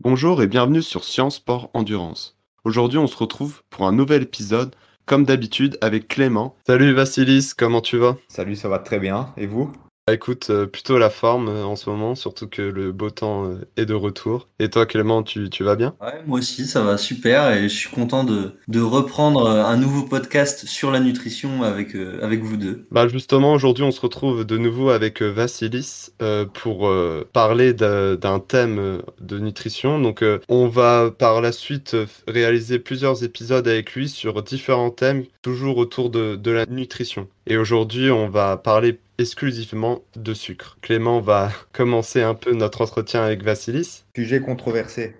[0.00, 2.38] Bonjour et bienvenue sur Science Sport Endurance.
[2.64, 4.74] Aujourd'hui, on se retrouve pour un nouvel épisode,
[5.06, 6.56] comme d'habitude, avec Clément.
[6.66, 8.16] Salut Vassilis, comment tu vas?
[8.28, 9.32] Salut, ça va très bien.
[9.36, 9.72] Et vous?
[10.12, 13.66] Écoute, euh, plutôt la forme euh, en ce moment, surtout que le beau temps euh,
[13.78, 14.48] est de retour.
[14.58, 15.94] Et toi, Clément, tu, tu vas bien?
[16.00, 20.02] Ouais, moi aussi, ça va super et je suis content de, de reprendre un nouveau
[20.02, 22.86] podcast sur la nutrition avec, avec vous deux.
[22.90, 26.10] Bah justement, aujourd'hui, on se retrouve de nouveau avec Vassilis
[26.52, 26.90] pour
[27.32, 29.98] parler d'un thème de nutrition.
[29.98, 31.96] Donc, on va par la suite
[32.28, 37.28] réaliser plusieurs épisodes avec lui sur différents thèmes, toujours autour de, de la nutrition.
[37.46, 40.76] Et aujourd'hui, on va parler exclusivement de sucre.
[40.82, 44.04] Clément va commencer un peu notre entretien avec Vassilis.
[44.16, 45.16] Sujet controversé.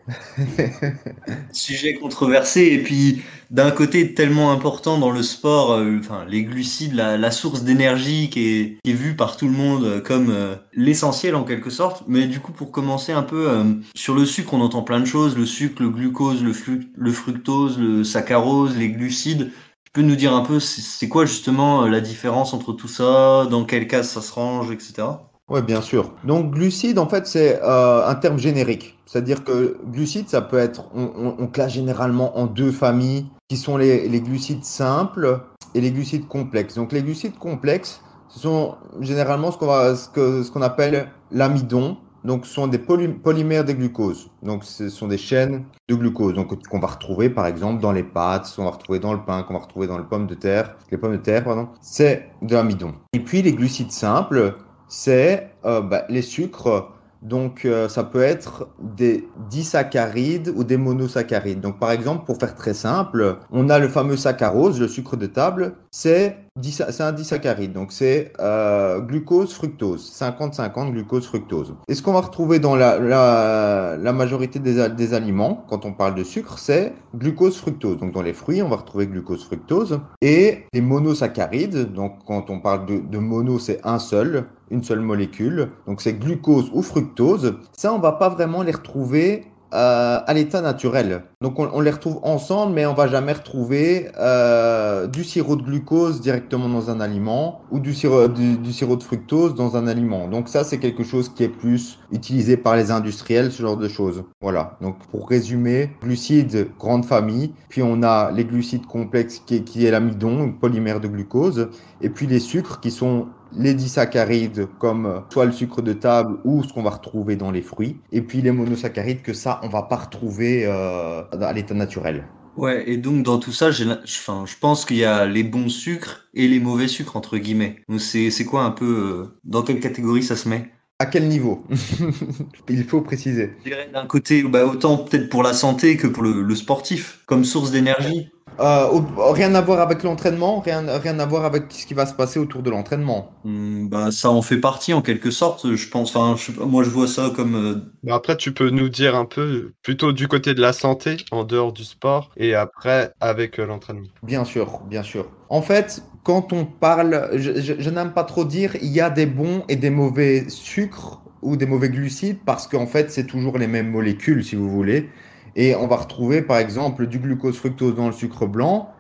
[1.53, 6.95] Sujet controversé et puis d'un côté tellement important dans le sport, euh, enfin les glucides,
[6.95, 11.35] la, source d'énergie qui est, qui est, vue par tout le monde comme euh, l'essentiel
[11.35, 12.05] en quelque sorte.
[12.07, 15.07] Mais du coup pour commencer un peu euh, sur le sucre, on entend plein de
[15.07, 16.53] choses, le sucre, le glucose, le,
[16.97, 19.51] le fructose, le saccharose, les glucides
[19.95, 23.65] peux nous dire un peu c'est quoi justement euh, la différence entre tout ça, dans
[23.65, 25.07] quel cas ça se range, etc.
[25.49, 26.13] Oui, bien sûr.
[26.25, 28.99] Donc glucides, en fait, c'est euh, un terme générique.
[29.07, 34.21] C'est-à-dire que glucides, ça peut être, on, classe généralement en deux familles, qui sont les,
[34.21, 35.41] glucides simples
[35.75, 36.75] et les glucides complexes.
[36.75, 38.01] Donc les glucides complexes,
[38.31, 43.75] ce sont généralement ce qu'on ce ce qu'on appelle l'amidon, donc, sont des polymères des
[43.75, 44.31] glucoses.
[44.43, 46.35] Donc, ce sont des chaînes de glucose.
[46.35, 49.43] Donc, qu'on va retrouver, par exemple, dans les pâtes, qu'on va retrouver dans le pain,
[49.43, 50.75] qu'on va retrouver dans les pommes de terre.
[50.91, 51.69] Les pommes de terre, pardon.
[51.81, 52.95] C'est de l'amidon.
[53.13, 54.57] Et puis, les glucides simples,
[54.89, 56.91] c'est euh, bah, les sucres
[57.25, 61.61] donc, euh, ça peut être des disaccharides ou des monosaccharides.
[61.61, 65.27] Donc, par exemple, pour faire très simple, on a le fameux saccharose, le sucre de
[65.27, 67.73] table, c'est un disaccharide.
[67.73, 70.09] Donc, c'est euh, glucose, fructose.
[70.17, 71.75] 50-50 glucose, fructose.
[71.89, 76.23] Et ce qu'on va retrouver dans la, la, majorité des, aliments, quand on parle de
[76.23, 77.99] sucre, c'est glucose, fructose.
[77.99, 79.99] Donc, dans les fruits, on va retrouver glucose, fructose.
[80.21, 85.01] Et les monosaccharides, donc quand on parle de, de mono, c'est un seul une seule
[85.01, 85.71] molécule.
[85.87, 87.59] Donc c'est glucose ou fructose.
[87.77, 91.25] Ça, on va pas vraiment les retrouver euh, à l'état naturel.
[91.41, 96.21] Donc on, les retrouve ensemble, mais on va jamais retrouver euh, du sirop de glucose
[96.21, 100.29] directement dans un aliment ou du sirop, de fructose dans un aliment.
[100.29, 103.89] Donc ça, c'est quelque chose qui est plus utilisé par les industriels, ce genre de
[103.89, 104.23] choses.
[104.41, 104.77] Voilà.
[104.81, 107.53] Donc pour résumer, glucides, grande famille.
[107.69, 111.69] Puis on a les glucides complexes qui, qui est l'amidon, polymère de glucose.
[112.01, 116.39] Et puis les sucres qui sont les disaccharides comme euh, soit le sucre de table
[116.45, 119.69] ou ce qu'on va retrouver dans les fruits, et puis les monosaccharides que ça, on
[119.69, 122.25] va pas retrouver euh, à l'état naturel.
[122.57, 126.29] Ouais, et donc dans tout ça, enfin, je pense qu'il y a les bons sucres
[126.35, 127.83] et les mauvais sucres, entre guillemets.
[127.89, 130.71] Donc c'est quoi un peu, euh, dans quelle catégorie ça se met?
[131.01, 131.65] À quel niveau?
[132.69, 133.51] Il faut préciser.
[133.93, 138.31] D'un côté, bah, autant peut-être pour la santé que pour le sportif, comme source d'énergie.
[138.61, 139.01] Euh,
[139.33, 142.39] rien à voir avec l'entraînement, rien, rien à voir avec ce qui va se passer
[142.39, 143.33] autour de l'entraînement.
[143.45, 146.15] Hmm, bah, ça en fait partie en quelque sorte, je pense.
[146.15, 147.55] Enfin, moi, je vois ça comme.
[147.57, 151.17] Euh, bah, après, tu peux nous dire un peu plutôt du côté de la santé,
[151.33, 154.09] en dehors du sport, et après avec euh, l'entraînement.
[154.23, 155.27] Bien sûr, bien sûr.
[155.49, 159.27] En fait, quand on parle, je, je n'aime pas trop dire, il y a des
[159.27, 163.67] bons et des mauvais sucres ou des mauvais glucides parce qu'en fait, c'est toujours les
[163.67, 165.11] mêmes molécules, si vous voulez.
[165.57, 168.91] Et on va retrouver par exemple du glucose fructose dans le sucre blanc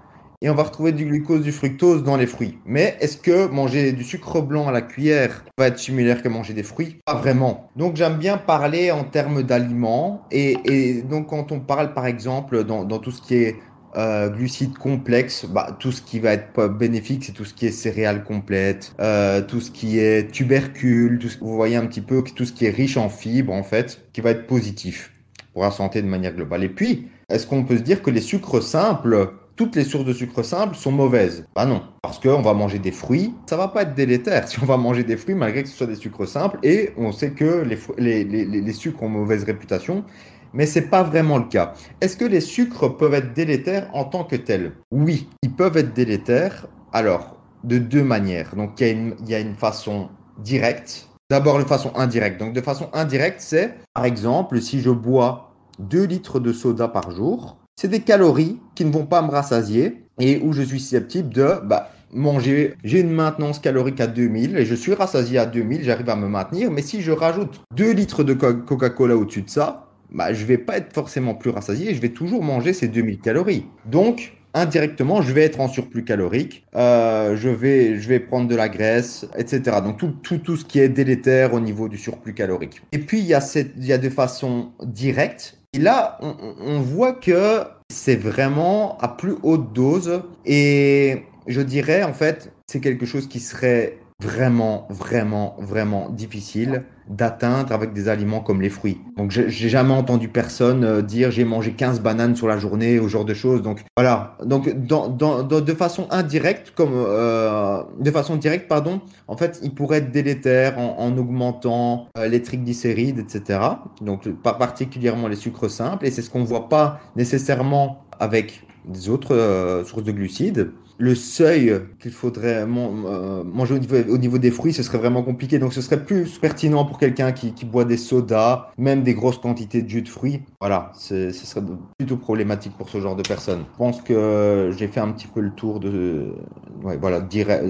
[0.44, 2.58] et on va retrouver du glucose du fructose dans les fruits.
[2.66, 6.52] Mais est-ce que manger du sucre blanc à la cuillère va être similaire que manger
[6.52, 6.98] des fruits?
[7.06, 7.70] Pas vraiment.
[7.76, 12.84] Donc j'aime bien parler en termes d'aliments et, donc quand on parle par exemple dans,
[12.98, 13.56] tout ce qui est
[13.96, 17.72] euh, glucides complexes, bah, tout ce qui va être bénéfique, c'est tout ce qui est
[17.72, 22.22] céréales complètes, euh, tout ce qui est tubercules, tout ce, vous voyez un petit peu
[22.22, 25.13] tout ce qui est riche en fibres en fait, qui va être positif
[25.54, 26.64] pour la santé de manière globale.
[26.64, 30.12] Et puis, est-ce qu'on peut se dire que les sucres simples, toutes les sources de
[30.12, 31.46] sucre simples sont mauvaises?
[31.54, 34.66] Bah non, parce qu'on va manger des fruits, ça va pas être délétère si on
[34.66, 37.64] va manger des fruits malgré que ce soit des sucres simples, et on sait que
[37.96, 40.04] les, sucres ont mauvaise réputation,
[40.52, 41.72] mais c'est pas vraiment le cas.
[42.00, 44.72] Est-ce que les sucres peuvent être délétères en tant que tels?
[44.90, 48.54] Oui, ils peuvent être délétères, alors, de deux manières.
[48.56, 50.08] Donc il y a une façon
[50.38, 52.38] directe, D'abord de façon indirecte.
[52.38, 57.10] Donc de façon indirecte, c'est par exemple si je bois 2 litres de soda par
[57.10, 61.30] jour, c'est des calories qui ne vont pas me rassasier et où je suis susceptible
[61.30, 62.74] de bah, manger.
[62.84, 66.28] J'ai une maintenance calorique à 2000 et je suis rassasié à 2000, j'arrive à me
[66.28, 66.70] maintenir.
[66.70, 70.76] Mais si je rajoute 2 litres de Coca-Cola au-dessus de ça, bah, je vais pas
[70.76, 73.66] être forcément plus rassasié, je vais toujours manger ces 2000 calories.
[73.86, 78.54] Donc, indirectement, je vais être en surplus calorique, euh, je, vais, je vais prendre de
[78.54, 79.78] la graisse, etc.
[79.82, 82.80] Donc tout, tout, tout ce qui est délétère au niveau du surplus calorique.
[82.92, 85.58] Et puis il y a, cette, il y a des façons directes.
[85.72, 90.22] Et là, on, on voit que c'est vraiment à plus haute dose.
[90.46, 97.72] Et je dirais, en fait, c'est quelque chose qui serait vraiment, vraiment, vraiment difficile d'atteindre
[97.72, 99.00] avec des aliments comme les fruits.
[99.16, 103.08] Donc j'ai jamais entendu personne euh, dire j'ai mangé 15 bananes sur la journée ou
[103.08, 103.62] genre de choses.
[103.62, 104.36] Donc voilà.
[104.44, 109.74] Donc dans, dans, de façon indirecte, comme euh, de façon directe, pardon, en fait, il
[109.74, 113.60] pourrait être délétère en, en augmentant euh, les triglycérides, etc.
[114.00, 116.06] Donc pas particulièrement les sucres simples.
[116.06, 121.14] Et c'est ce qu'on voit pas nécessairement avec des autres euh, sources de glucides le
[121.14, 123.74] seuil qu'il faudrait euh, manger
[124.08, 125.58] au niveau, des fruits, ce serait vraiment compliqué.
[125.58, 129.82] Donc ce serait plus pertinent pour quelqu'un qui, boit des sodas, même des grosses quantités
[129.82, 130.42] de jus de fruits.
[130.60, 131.62] Voilà, ce serait
[131.98, 133.64] plutôt problématique pour ce genre de personnes.
[133.72, 136.34] Je pense que j'ai fait un petit peu le tour de
[136.82, 137.26] voilà,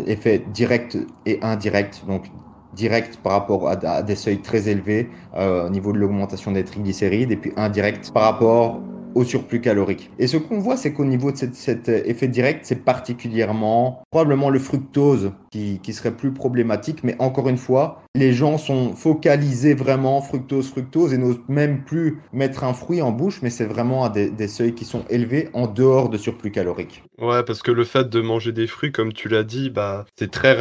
[0.07, 2.03] effet direct et indirect.
[2.07, 2.25] Donc
[2.75, 7.31] direct par rapport à, des seuils très élevés euh, au niveau de l'augmentation des triglycérides
[7.31, 8.81] et puis indirect par rapport
[9.15, 10.11] au surplus calorique.
[10.19, 14.59] Et ce qu'on voit, c'est qu'au niveau de cet effet direct, c'est particulièrement probablement le
[14.59, 17.05] fructose qui, qui, serait plus problématique.
[17.05, 22.21] Mais encore une fois, les gens sont focalisés vraiment fructose, fructose et n'osent même plus
[22.33, 25.67] mettre un fruit en bouche, mais c'est vraiment à des, seuils qui sont élevés en
[25.67, 27.03] dehors de surplus calorique.
[27.19, 30.31] Ouais, parce que le fait de manger des fruits, comme tu l'as dit, bah, c'est
[30.31, 30.53] très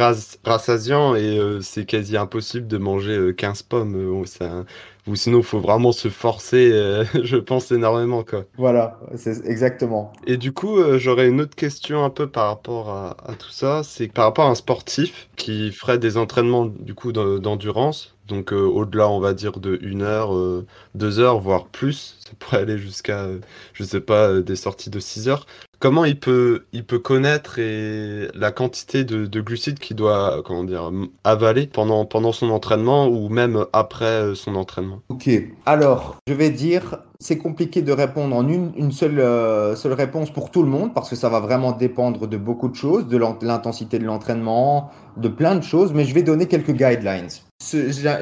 [0.44, 3.94] rassasiant et euh, c'est quasi impossible de manger 15 euh, pommes.
[3.94, 4.64] Euh,
[5.06, 8.24] ou sinon, il faut vraiment se forcer, euh, je pense, énormément.
[8.24, 8.44] Quoi.
[8.56, 10.12] Voilà, c'est exactement.
[10.26, 13.82] Et du coup, euh, j'aurais une autre question un peu par rapport à, tout ça.
[13.82, 17.12] C'est par rapport à un sportif qui ferait des entraînements du coup
[17.44, 18.16] d'endurance.
[18.26, 20.32] Donc euh, au-delà, on va dire, de une heure,
[20.94, 22.16] deux heures, voire plus.
[22.26, 23.28] Ça pourrait aller jusqu'à,
[23.72, 25.46] je sais pas, des sorties de 6 heures
[25.84, 30.90] comment il peut, il peut connaître et la quantité de, glucides qu'il doit comment dire,
[31.24, 35.00] avaler pendant, pendant son entraînement ou même après euh, son entraînement?
[35.10, 35.28] Ok,
[35.66, 40.30] alors je vais dire, c'est compliqué de répondre en une, une seule, euh, seule réponse
[40.30, 43.18] pour tout le monde parce que ça va vraiment dépendre de beaucoup de choses, de
[43.18, 47.28] l'intensité de l'entraînement, de plein de choses, mais je vais donner quelques guidelines.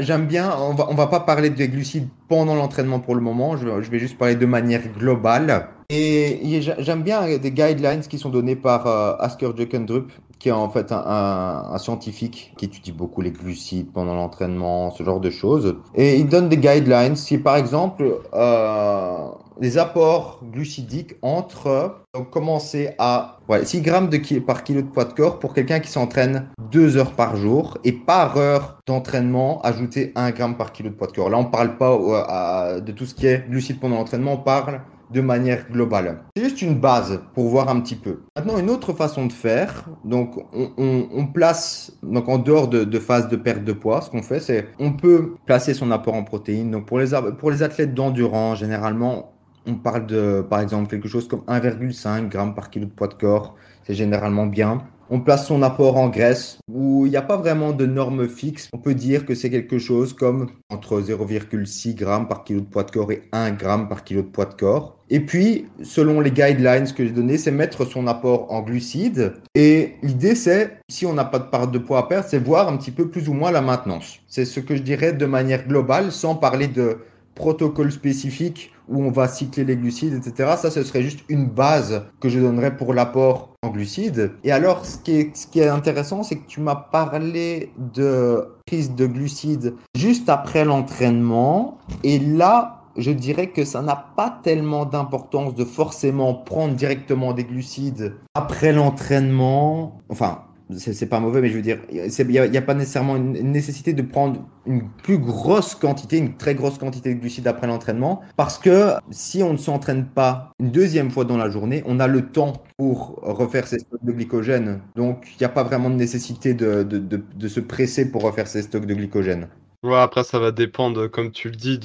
[0.01, 3.57] J'aime bien, on va, on va pas parler des glucides pendant l'entraînement pour le moment,
[3.57, 5.69] je, je vais juste parler de manière globale.
[5.95, 10.71] Et j'aime bien des guidelines qui sont donnés par euh, Asker Jekendrup, qui est en
[10.71, 15.77] fait un, scientifique qui étudie beaucoup les glucides pendant l'entraînement, ce genre de choses.
[15.95, 19.29] Et il donne des guidelines si par exemple euh,
[19.61, 25.13] les apports glucidiques entre donc commencer à 6 grammes de par kilo de poids de
[25.13, 30.31] corps pour quelqu'un qui s'entraîne 2 heures par jour et par heure d'entraînement ajouter 1
[30.31, 31.29] gramme par kilo de poids de corps.
[31.29, 34.39] Là on ne parle pas euh, de tout ce qui est glucides pendant l'entraînement, on
[34.39, 34.81] parle
[35.13, 36.23] de manière globale.
[36.37, 38.21] C'est juste une base pour voir un petit peu.
[38.37, 43.37] Maintenant, une autre façon de faire, donc on, place, donc en dehors de, phase de
[43.37, 46.71] perte de poids, ce qu'on fait, c'est on peut placer son apport en protéines.
[46.71, 47.15] Donc pour les,
[47.63, 49.33] athlètes d'endurance, généralement,
[49.67, 53.15] on parle de, par exemple, quelque chose comme 1,5 g par kilo de poids de
[53.15, 53.55] corps.
[53.85, 54.83] C'est généralement bien
[55.13, 58.71] on place son apport en graisse où il n'y a pas vraiment de normes fixes.
[58.73, 62.85] On peut dire que c'est quelque chose comme entre 0,6 g par kilo de poids
[62.85, 64.97] de corps et 1 g par kilo de poids de corps.
[65.11, 69.35] Et puis, selon les guidelines que j'ai données, c'est mettre son apport en glucides.
[69.55, 72.69] Et l'idée, c'est, si on n'a pas de part de poids à perdre, c'est voir
[72.69, 74.21] un petit peu plus ou moins la maintenance.
[74.29, 76.97] C'est ce que je dirais de manière globale, sans parler de
[77.35, 80.55] protocole spécifique où on va cycler les glucides, etc.
[80.57, 84.33] Ça, ce serait juste une base que je donnerais pour l'apport en glucides.
[84.45, 88.49] Et alors, ce qui est, ce qui est intéressant, c'est que tu m'as parlé de
[88.67, 91.79] prise de glucides juste après l'entraînement.
[92.03, 97.45] Et là, je dirais que ça n'a pas tellement d'importance de forcément prendre directement des
[97.45, 100.01] glucides après l'entraînement.
[100.09, 100.43] Enfin,
[100.79, 104.03] c'est pas mauvais, mais je veux dire, il n'y a, pas nécessairement une nécessité de
[104.03, 108.93] prendre une plus grosse quantité, une très grosse quantité de glucides après l'entraînement, parce que
[109.11, 112.53] si on ne s'entraîne pas une deuxième fois dans la journée, on a le temps
[112.77, 114.81] pour refaire ses stocks de glycogène.
[114.97, 118.87] Donc, il n'y a pas vraiment de nécessité de, se presser pour refaire ses stocks
[118.87, 119.49] de glycogène.
[119.83, 121.81] Ouais, après ça va dépendre, comme tu le dis,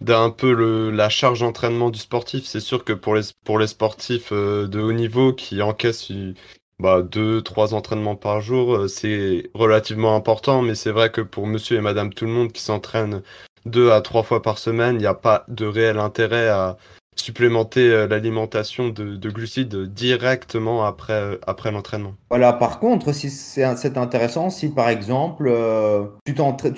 [0.00, 2.44] d'un peu la charge d'entraînement du sportif.
[2.44, 6.10] C'est sûr que pour les pour les sportifs euh, de haut niveau qui encaissent
[6.78, 11.46] bah, deux, trois entraînements par jour, euh, c'est relativement important, mais c'est vrai que pour
[11.46, 13.22] monsieur et madame tout le monde qui s'entraînent
[13.66, 16.76] deux à trois fois par semaine, il n'y a pas de réel intérêt à,
[17.16, 22.14] supplémenter l'alimentation de, glucides directement après, après l'entraînement.
[22.30, 23.64] Voilà, par contre, si c'est
[23.96, 25.52] intéressant, si par exemple
[26.24, 26.34] tu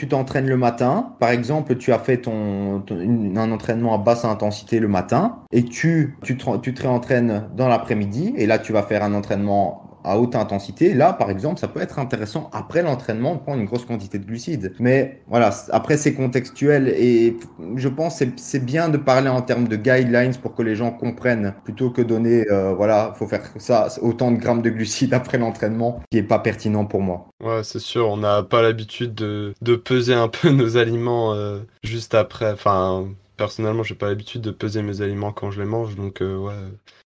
[0.09, 4.89] t'entraînes le matin, par exemple tu as fait ton, un entraînement à basse intensité le
[4.89, 9.03] matin et tu, tu, te, tu te réentraînes dans l'après-midi et là tu vas faire
[9.03, 13.41] un entraînement à haute intensité, là, par exemple, ça peut être intéressant après l'entraînement de
[13.41, 14.73] prendre une grosse quantité de glucides.
[14.79, 17.37] Mais voilà, après, c'est contextuel et
[17.75, 21.55] je pense c'est bien de parler en termes de guidelines pour que les gens comprennent
[21.65, 26.03] plutôt que donner, euh, voilà, faut faire ça, autant de grammes de glucides après l'entraînement
[26.11, 27.29] qui est pas pertinent pour moi.
[27.43, 31.61] Ouais, c'est sûr, on n'a pas l'habitude de, de, peser un peu nos aliments euh,
[31.83, 32.53] juste après.
[32.53, 36.37] Enfin, personnellement, j'ai pas l'habitude de peser mes aliments quand je les mange, donc euh,
[36.37, 36.55] ouais,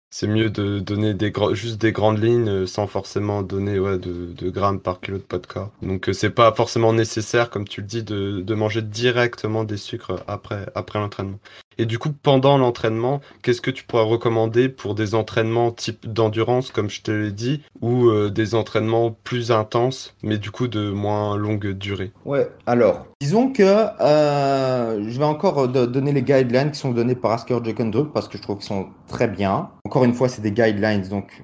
[0.10, 4.34] c'est mieux de donner des juste des grandes lignes euh, sans forcément donner ouais, de,
[4.34, 5.72] de grammes par kilo de pot de corps.
[5.82, 9.78] Donc euh, c'est pas forcément nécessaire, comme tu le dis, de, de manger directement des
[9.78, 11.40] sucres après, après l'entraînement.
[11.80, 16.72] Et du coup, pendant l'entraînement, qu'est-ce que tu pourrais recommander pour des entraînements type d'endurance,
[16.72, 20.92] comme je te l'ai dit, ou euh, des entraînements plus intenses, mais du coup de
[20.92, 22.12] moins longue durée?
[22.26, 27.32] Ouais, alors, disons que euh, je vais encore donner les guidelines qui sont donnés par
[27.32, 29.70] Asker Drup parce que je trouve qu'ils sont très bien.
[29.86, 31.42] Encore une fois, c'est des guidelines, donc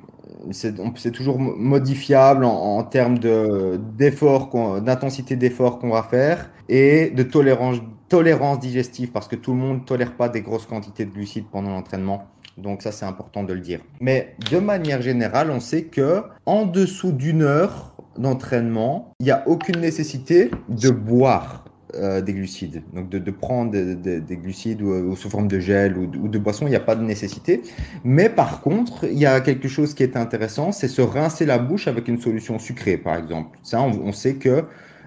[0.51, 7.77] c'est toujours modifiable en, en termes d'intensité d'effort qu'on va faire et de tolérance
[8.09, 11.45] tolérance digestive, parce que tout le monde ne tolère pas des grosses quantités de glucides
[11.51, 12.27] pendant l'entraînement.
[12.57, 13.81] Donc ça, c'est important de le dire.
[13.99, 19.43] Mais de manière générale, on sait que en dessous d'une heure d'entraînement, il n'y a
[19.47, 22.83] aucune nécessité de boire euh, des glucides.
[22.93, 26.75] Donc de, prendre des glucides ou, sous forme de gel ou, de boisson, il n'y
[26.77, 27.61] a pas de nécessité.
[28.05, 31.57] Mais par contre, il y a quelque chose qui est intéressant, c'est se rincer la
[31.57, 33.57] bouche avec une solution sucrée, par exemple.
[33.63, 34.63] Ça, on sait que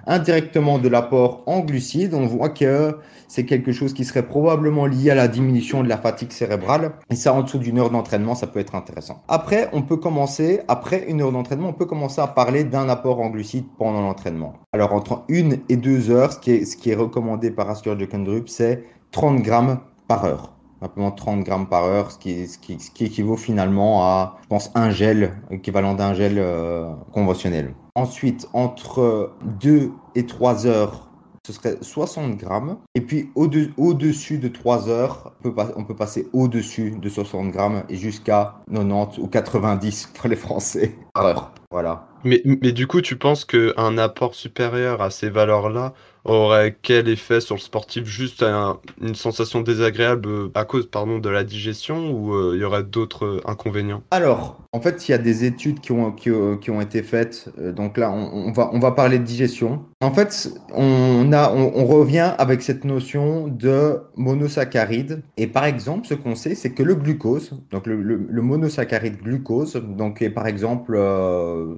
[0.09, 2.97] indirectement de l'apport en glucides, on voit que
[3.29, 6.93] c'est quelque chose qui serait probablement lié à la diminution de la fatigue cérébrale.
[7.11, 9.23] Et ça, en dessous d'une heure d'entraînement, ça peut être intéressant.
[9.29, 13.21] Après, on peut commencer, après une heure d'entraînement, on peut commencer à parler d'un apport
[13.21, 14.55] en glucides pendant l'entraînement.
[14.73, 19.43] Alors, entre une et deux heures, ce qui est, recommandé par Asker Drup, c'est 30
[19.43, 23.37] grammes par heure simplement 30 grammes par heure, ce qui, ce qui, ce qui équivaut
[23.37, 27.75] finalement à, je pense, un gel, équivalent d'un gel euh, conventionnel.
[27.95, 31.09] Ensuite, entre 2 et 3 heures,
[31.49, 32.77] ce serait 60 grammes.
[32.95, 37.85] Et puis au-dessus de 3 heures, on peut, on peut passer au-dessus de 60 grammes
[37.89, 41.53] et jusqu'à 90 ou 90 pour les Français par heure.
[41.71, 42.07] Voilà.
[42.25, 45.95] Mais, mais du coup, tu penses qu'un apport supérieur à ces valeurs-là
[46.29, 48.05] aurait quel effet sur le sportif?
[48.05, 48.45] Juste
[49.01, 52.85] une sensation désagréable euh, à cause pardon, de la digestion ou euh, il y aurait
[52.85, 54.03] d'autres euh, inconvénients?
[54.11, 57.49] Alors, en fait, il y a des études qui ont, qui, ont été faites.
[57.59, 59.85] donc là, on, va, on va parler de digestion.
[60.01, 65.23] En fait, on, a, on, revient avec cette notion de monosaccharide.
[65.37, 70.27] Et par exemple, ce qu'on sait, c'est que le glucose, donc le, monosaccharide glucose, donc
[70.35, 71.01] par exemple,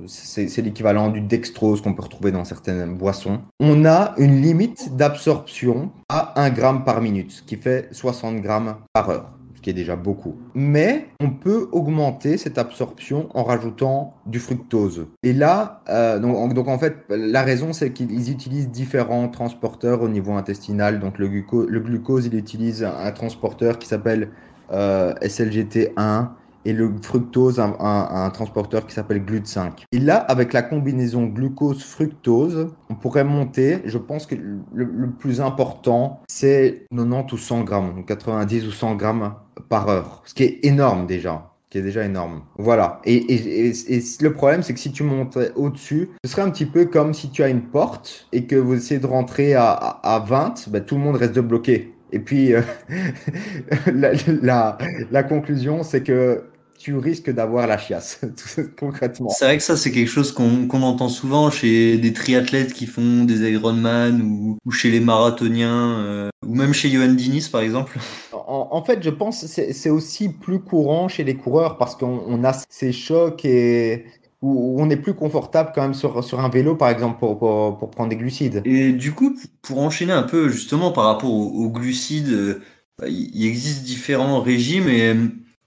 [0.06, 5.90] c'est l'équivalent du dextrose qu'on peut retrouver dans certaines boissons, on a une limite d'absorption
[6.08, 9.30] à 1 gramme par minute, ce qui fait 60 grammes par heure
[9.60, 10.36] ce qui est déjà beaucoup.
[10.54, 15.06] Mais on peut augmenter cette absorption en rajoutant du fructose.
[15.22, 20.32] Et là, euh, donc, en fait, la raison, c'est qu'ils utilisent différents transporteurs au niveau
[20.32, 20.98] intestinal.
[20.98, 24.30] Donc le, le glucose, il utilise un, transporteur qui s'appelle
[24.72, 26.28] euh, SLGT1
[26.64, 29.84] et le fructose un, un, transporteur qui s'appelle GLUT5.
[29.92, 36.20] Et là, avec la combinaison glucose-fructose, on pourrait monter, je pense que le, plus important,
[36.28, 39.34] c'est 90 ou 100 grammes, 90 ou 100 grammes
[39.68, 42.42] par heure, ce qui est énorme déjà qui est déjà énorme.
[42.58, 43.00] Voilà.
[43.04, 46.66] Et, et, et, le problème, c'est que si tu montes au-dessus, ce serait un petit
[46.66, 50.18] peu comme si tu as une porte et que vous essayez de rentrer à, à,
[50.18, 51.94] 20, ben, tout le monde reste bloqué.
[52.12, 52.62] Et puis, euh,
[53.94, 54.12] la,
[54.42, 54.78] la,
[55.12, 56.49] la, conclusion, c'est que
[56.80, 58.22] tu risques d'avoir la chiasse,
[58.78, 59.28] concrètement.
[59.28, 63.24] C'est vrai que ça, c'est quelque chose qu'on entend souvent chez des triathlètes qui font
[63.24, 67.98] des Ironman ou, ou chez les marathoniens, euh, ou même chez Johan Dinis, par exemple.
[68.32, 72.52] En, fait, je pense que c'est aussi plus courant chez les coureurs parce qu'on a
[72.70, 74.06] ces chocs et
[74.40, 77.90] où on est plus confortable quand même sur, sur un vélo, par exemple, pour, pour,
[77.90, 78.62] prendre des glucides.
[78.64, 82.62] Et du coup, pour enchaîner un peu justement par rapport aux, glucides, euh,
[82.98, 85.14] bah, il existe différents régimes et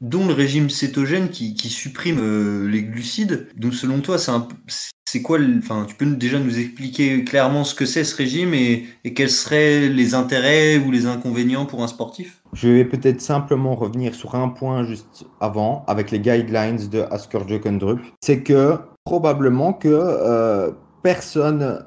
[0.04, 3.48] dont le régime cétogène qui, qui supprime euh, les glucides.
[3.56, 8.04] Donc selon toi, c'est quoi enfin tu peux déjà nous expliquer clairement ce que c'est
[8.04, 12.42] ce régime et, et, quels seraient les intérêts ou les inconvénients pour un sportif?
[12.52, 17.40] Je vais peut-être simplement revenir sur un point juste avant avec les guidelines de Asker
[17.48, 18.02] Jokendrup.
[18.22, 21.84] C'est que probablement que euh, personne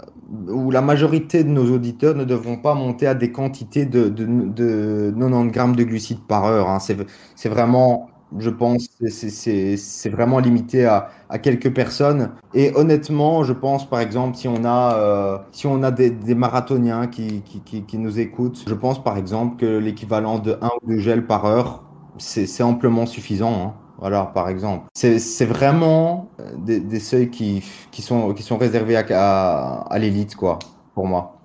[0.49, 4.25] ou la majorité de nos auditeurs ne devront pas monter à des quantités de, de,
[4.25, 6.68] de 90 grammes de glucides par heure.
[6.68, 6.78] Hein.
[6.80, 11.11] C'est vraiment je pense c'est vraiment limité à,
[11.42, 12.33] quelques personnes.
[12.54, 17.06] Et honnêtement, je pense par exemple, si on a, euh, si on a des, marathoniens
[17.06, 17.42] qui,
[17.95, 21.85] nous écoutent, je pense par exemple que l'équivalent de 1 ou 2 gels par heure,
[22.18, 23.52] c'est amplement suffisant.
[23.68, 23.86] Hein.
[23.98, 24.86] Voilà, par exemple.
[24.94, 30.36] C'est vraiment des, des, seuils qui, qui, sont, qui sont réservés à, à, à l'élite,
[30.36, 30.58] quoi,
[30.94, 31.36] pour moi.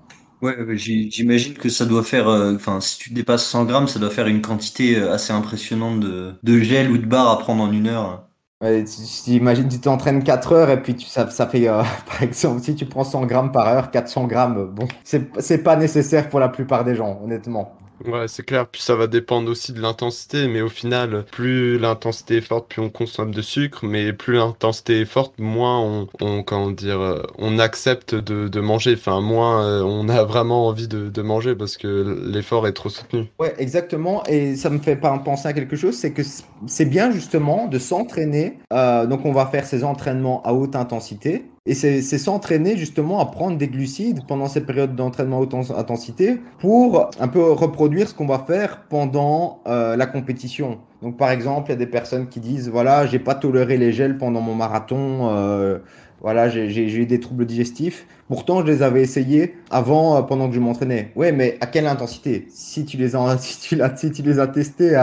[0.42, 4.10] Ouais, j'imagine que ça doit faire, euh, enfin, si tu dépasses 100 grammes, ça doit
[4.10, 7.72] faire une quantité euh, assez impressionnante de, de gel ou de barre à prendre en
[7.72, 8.28] une heure.
[8.62, 8.84] Ouais,
[9.28, 12.76] imagine, tu t'entraînes 4 heures et puis tu, ça, ça fait, euh, par exemple, si
[12.76, 16.84] tu prends 100 grammes par heure, 400 grammes, bon, c'est pas nécessaire pour la plupart
[16.84, 17.76] des gens, honnêtement.
[18.06, 18.68] Ouais, c'est clair.
[18.68, 22.82] Puis ça va dépendre aussi de l'intensité, mais au final, plus l'intensité est forte, plus
[22.82, 27.22] on consomme de sucre, mais plus l'intensité est forte, moins on, on comment dire, euh,
[27.38, 28.94] on accepte de, de manger.
[28.94, 32.90] Enfin, moins euh, on a vraiment envie de, de manger parce que l'effort est trop
[32.90, 33.28] soutenu.
[33.40, 34.24] Ouais, exactement.
[34.26, 36.22] Et ça me fait penser à quelque chose, c'est que
[36.68, 38.58] c'est bien justement de s'entraîner.
[38.74, 43.26] Euh, donc, on va faire ces entraînements à haute intensité et c'est s'entraîner justement à
[43.28, 48.26] prendre des glucides pendant ces périodes d'entraînement haute intensité pour un peu reproduire ce qu'on
[48.26, 50.80] va faire pendant euh, la compétition.
[51.02, 53.92] Donc par exemple, il y a des personnes qui disent voilà, j'ai pas toléré les
[53.92, 55.80] gels pendant mon marathon, euh,
[56.22, 58.06] voilà, j'ai eu des troubles digestifs.
[58.28, 61.12] Pourtant, je les avais essayés avant, euh, pendant que je m'entraînais.
[61.16, 62.46] Ouais, mais à quelle intensité?
[62.50, 64.96] Si tu les as, si tu, les as testés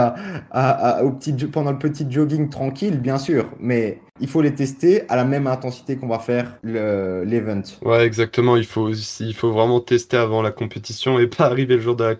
[1.03, 3.51] au petit, pendant le petit jogging tranquille, bien sûr.
[3.59, 7.61] Mais il faut les tester à la même intensité qu'on va faire l'event.
[7.83, 8.55] Ouais, exactement.
[8.55, 12.03] Il faut, il faut vraiment tester avant la compétition et pas arriver le jour de
[12.03, 12.15] la,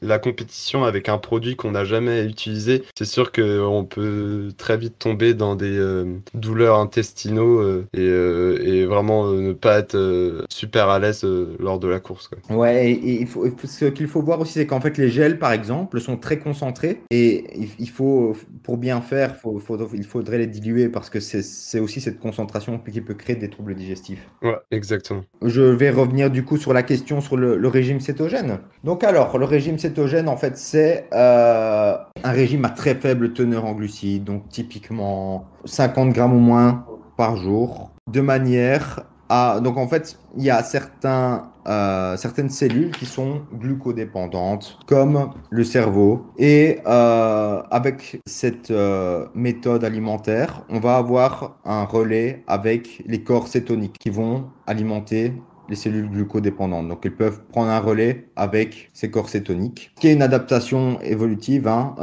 [0.00, 2.84] la compétition avec un produit qu'on n'a jamais utilisé.
[2.96, 8.58] C'est sûr qu'on peut très vite tomber dans des euh, douleurs intestinaux euh, et, euh,
[8.64, 11.24] et, vraiment ne pas être super à l'aise
[11.58, 12.28] lors de la course.
[12.28, 12.56] Quoi.
[12.56, 15.52] Ouais, et, il faut, ce qu'il faut voir aussi, c'est qu'en fait, les gels, par
[15.52, 17.44] exemple, sont très concentrés et
[17.78, 22.00] il, faut, pour bien faire, faut, faut, il faudrait les diluer parce que c'est aussi
[22.00, 24.26] cette concentration qui peut créer des troubles digestifs.
[24.42, 25.22] Ouais, exactement.
[25.44, 28.58] Je vais revenir du coup sur la question sur le, régime cétogène.
[28.84, 33.64] Donc alors, le régime cétogène, en fait, c'est euh, un régime à très faible teneur
[33.64, 36.84] en glucides, donc typiquement 50 grammes ou moins
[37.16, 39.60] par jour, de manière à...
[39.60, 45.64] Donc en fait, il y a certains euh, certaines cellules qui sont glucodépendantes, comme le
[45.64, 46.26] cerveau.
[46.36, 53.46] Et euh, avec cette euh, méthode alimentaire, on va avoir un relais avec les corps
[53.46, 55.34] cétoniques qui vont alimenter
[55.68, 56.88] les cellules glucodépendantes.
[56.88, 61.68] Donc, elles peuvent prendre un relais avec ces corps cétoniques, qui est une adaptation évolutive,
[61.68, 61.94] hein,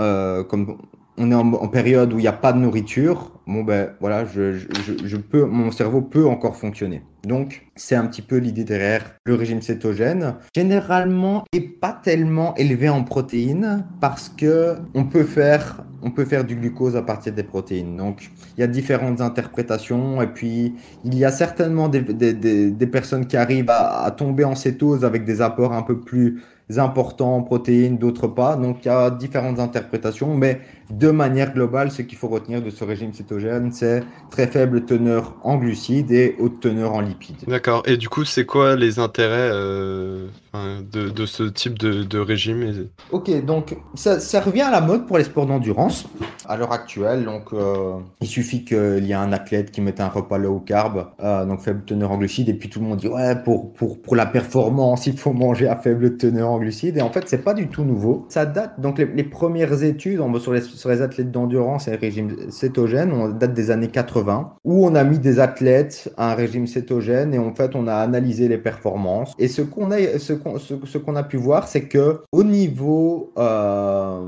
[0.48, 0.78] comme
[1.20, 4.58] on est en, période où il n'y a pas de nourriture, bon ben voilà, je,
[5.04, 7.04] je, peux, mon cerveau peut encore fonctionner.
[7.28, 10.36] Donc c'est un petit peu l'idée derrière le régime cétogène.
[10.56, 16.46] Généralement, et pas tellement élevé en protéines parce que on peut faire, on peut faire
[16.46, 17.98] du glucose à partir des protéines.
[17.98, 22.34] Donc il y a différentes interprétations et puis il y a certainement des, des,
[22.72, 26.42] des, personnes qui arrivent à, à tomber en cétose avec des apports un peu plus
[26.78, 28.56] importants en protéines, d'autres pas.
[28.56, 32.70] Donc il y a différentes interprétations, mais de manière globale, ce qu'il faut retenir de
[32.70, 37.44] ce régime cétogène, c'est très faible teneur en glucides et haute teneur en lipides.
[37.48, 37.84] D'accord.
[37.86, 42.88] Et du coup, c'est quoi les intérêts euh, de, de, ce type de, de régime
[43.12, 46.08] Ok, donc ça, ça, revient à la mode pour les sports d'endurance
[46.48, 47.24] à l'heure actuelle.
[47.24, 51.08] Donc, euh, il suffit qu'il y ait un athlète qui mette un repas low carb,
[51.22, 54.02] euh, donc faible teneur en glucides, et puis tout le monde dit ouais, pour, pour,
[54.02, 56.98] pour la performance, il faut manger à faible teneur en glucides.
[56.98, 58.26] Et en fait, c'est pas du tout nouveau.
[58.30, 61.96] Ça date, donc les, les premières études on, sur les sur les athlètes d'endurance et
[61.96, 66.36] régime cétogène, on date des années 80, où on a mis des athlètes à un
[66.36, 69.34] régime cétogène et en fait on a analysé les performances.
[69.38, 74.22] Et ce qu'on a, ce qu'on, a pu voir, c'est que au niveau euh,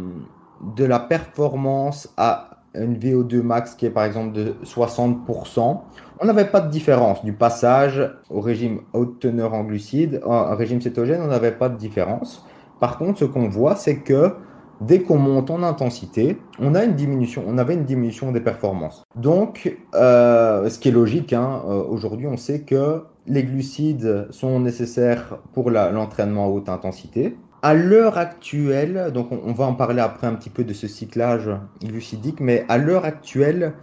[0.76, 5.80] de la performance à une VO2 max qui est par exemple de 60%,
[6.20, 10.82] on n'avait pas de différence du passage au régime haute teneur en glucides, un régime
[10.82, 12.46] cétogène, on n'avait pas de différence.
[12.82, 14.34] Par contre, ce qu'on voit, c'est que
[14.82, 19.04] dès qu'on monte en intensité, on a une diminution, on avait une diminution des performances.
[19.16, 24.60] Donc, euh, ce qui est logique, hein, euh, aujourd'hui, on sait que les glucides sont
[24.60, 27.38] nécessaires pour l'entraînement à haute intensité.
[27.62, 31.52] À l'heure actuelle, donc on, va en parler après un petit peu de ce cyclage
[31.84, 33.74] glucidique, mais à l'heure actuelle,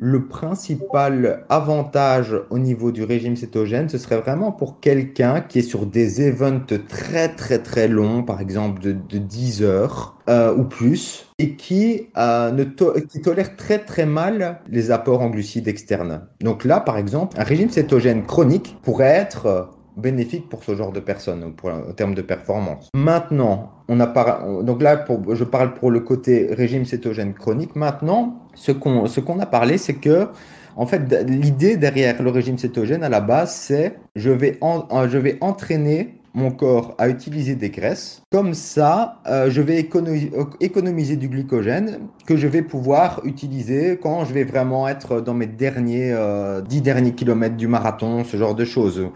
[0.00, 5.62] le principal avantage au niveau du régime cétogène, ce serait vraiment pour quelqu'un qui est
[5.62, 11.26] sur des events très très très longs, par exemple de, 10 heures euh, ou plus,
[11.38, 16.22] et qui, euh, ne tolère très très mal les apports en glucides externes.
[16.40, 21.00] Donc là, par exemple, un régime cétogène chronique pourrait être bénéfique pour ce genre de
[21.00, 22.88] personnes en termes de performance.
[22.94, 27.76] Maintenant, on a donc là, je parle pour le côté régime cétogène chronique.
[27.76, 30.28] Maintenant, ce qu'on a parlé, c'est que
[30.76, 35.38] en fait, l'idée derrière le régime cétogène à la base, c'est je vais je vais
[35.40, 38.22] entraîner mon corps à utiliser des graisses.
[38.30, 44.34] Comme ça, euh, je vais économiser, du glycogène que je vais pouvoir utiliser quand je
[44.34, 48.64] vais vraiment être dans mes derniers euh, 10 derniers kilomètres du marathon, ce genre de
[48.64, 49.08] choses,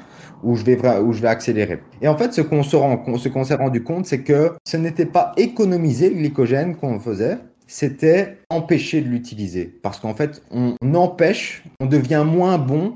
[0.43, 1.81] où je vais, où je vais accélérer.
[2.01, 6.17] Et en fait, ce qu'on s'est rendu compte, c'est que ce n'était pas économiser le
[6.17, 9.67] glycogène qu'on faisait, c'était empêcher de l'utiliser.
[9.83, 12.95] Parce qu'en fait, on empêche, on devient moins bon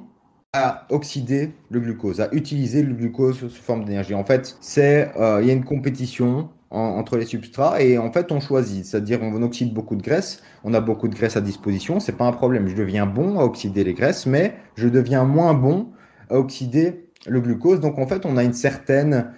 [0.55, 4.15] à oxyder le glucose, à utiliser le glucose sous forme d'énergie.
[4.15, 8.33] En fait, c'est euh, il y a une compétition entre les substrats et en fait
[8.33, 12.01] on choisit, c'est-à-dire on oxyde beaucoup de graisse, on a beaucoup de graisse à disposition,
[12.01, 12.67] c'est pas un problème.
[12.67, 15.89] Je deviens bon à oxyder les graisses, mais je deviens moins bon
[16.31, 17.81] à oxyder le glucose.
[17.81, 19.33] Donc en fait, on a une certaine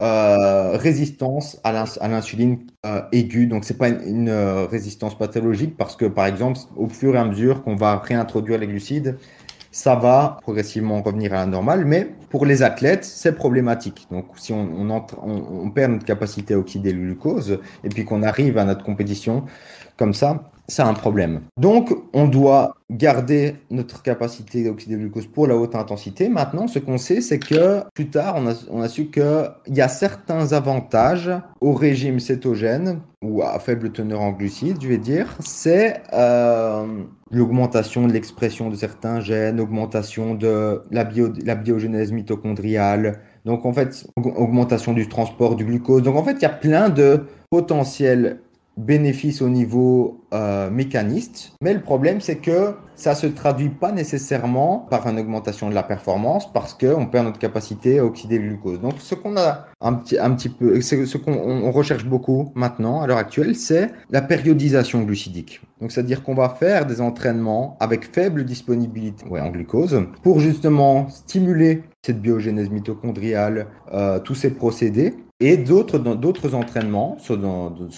[0.00, 3.48] euh, résistance à l'insuline euh, aiguë.
[3.48, 4.30] Donc c'est pas une, une
[4.70, 8.66] résistance pathologique parce que par exemple, au fur et à mesure qu'on va réintroduire les
[8.66, 9.18] glucides,
[9.70, 14.06] ça va progressivement revenir à la normale, mais pour les athlètes, c'est problématique.
[14.10, 18.58] Donc, si on, on, perd notre capacité à oxyder le glucose et puis qu'on arrive
[18.58, 19.44] à notre compétition
[19.96, 21.40] comme ça, c'est un problème.
[21.56, 26.28] Donc, on doit garder notre capacité d'oxyder le glucose pour la haute intensité.
[26.28, 28.36] Maintenant, ce qu'on sait, c'est que plus tard,
[28.70, 34.20] on a, su qu'il y a certains avantages au régime cétogène ou à faible teneur
[34.20, 35.36] en glucides, je vais dire.
[35.40, 36.86] C'est euh,
[37.30, 43.72] l'augmentation de l'expression de certains gènes, augmentation de la, bio, la biogénèse mitochondriale, donc en
[43.72, 46.02] fait, augmentation du transport du glucose.
[46.02, 48.40] Donc en fait, il y a plein de potentiels
[48.78, 54.86] bénéfices au niveau euh, mécaniste, mais le problème c'est que ça se traduit pas nécessairement
[54.90, 58.80] par une augmentation de la performance parce qu'on perd notre capacité à oxyder le glucose.
[58.80, 63.06] Donc ce qu'on a un petit, un petit peu, ce qu'on recherche beaucoup maintenant à
[63.06, 65.60] l'heure actuelle, c'est la périodisation glucidique.
[65.80, 71.82] Donc c'est-à-dire qu'on va faire des entraînements avec faible disponibilité en glucose pour justement stimuler
[72.02, 77.38] cette biogénèse mitochondriale, euh, tous ces procédés et d'autres d'autres entraînements sur,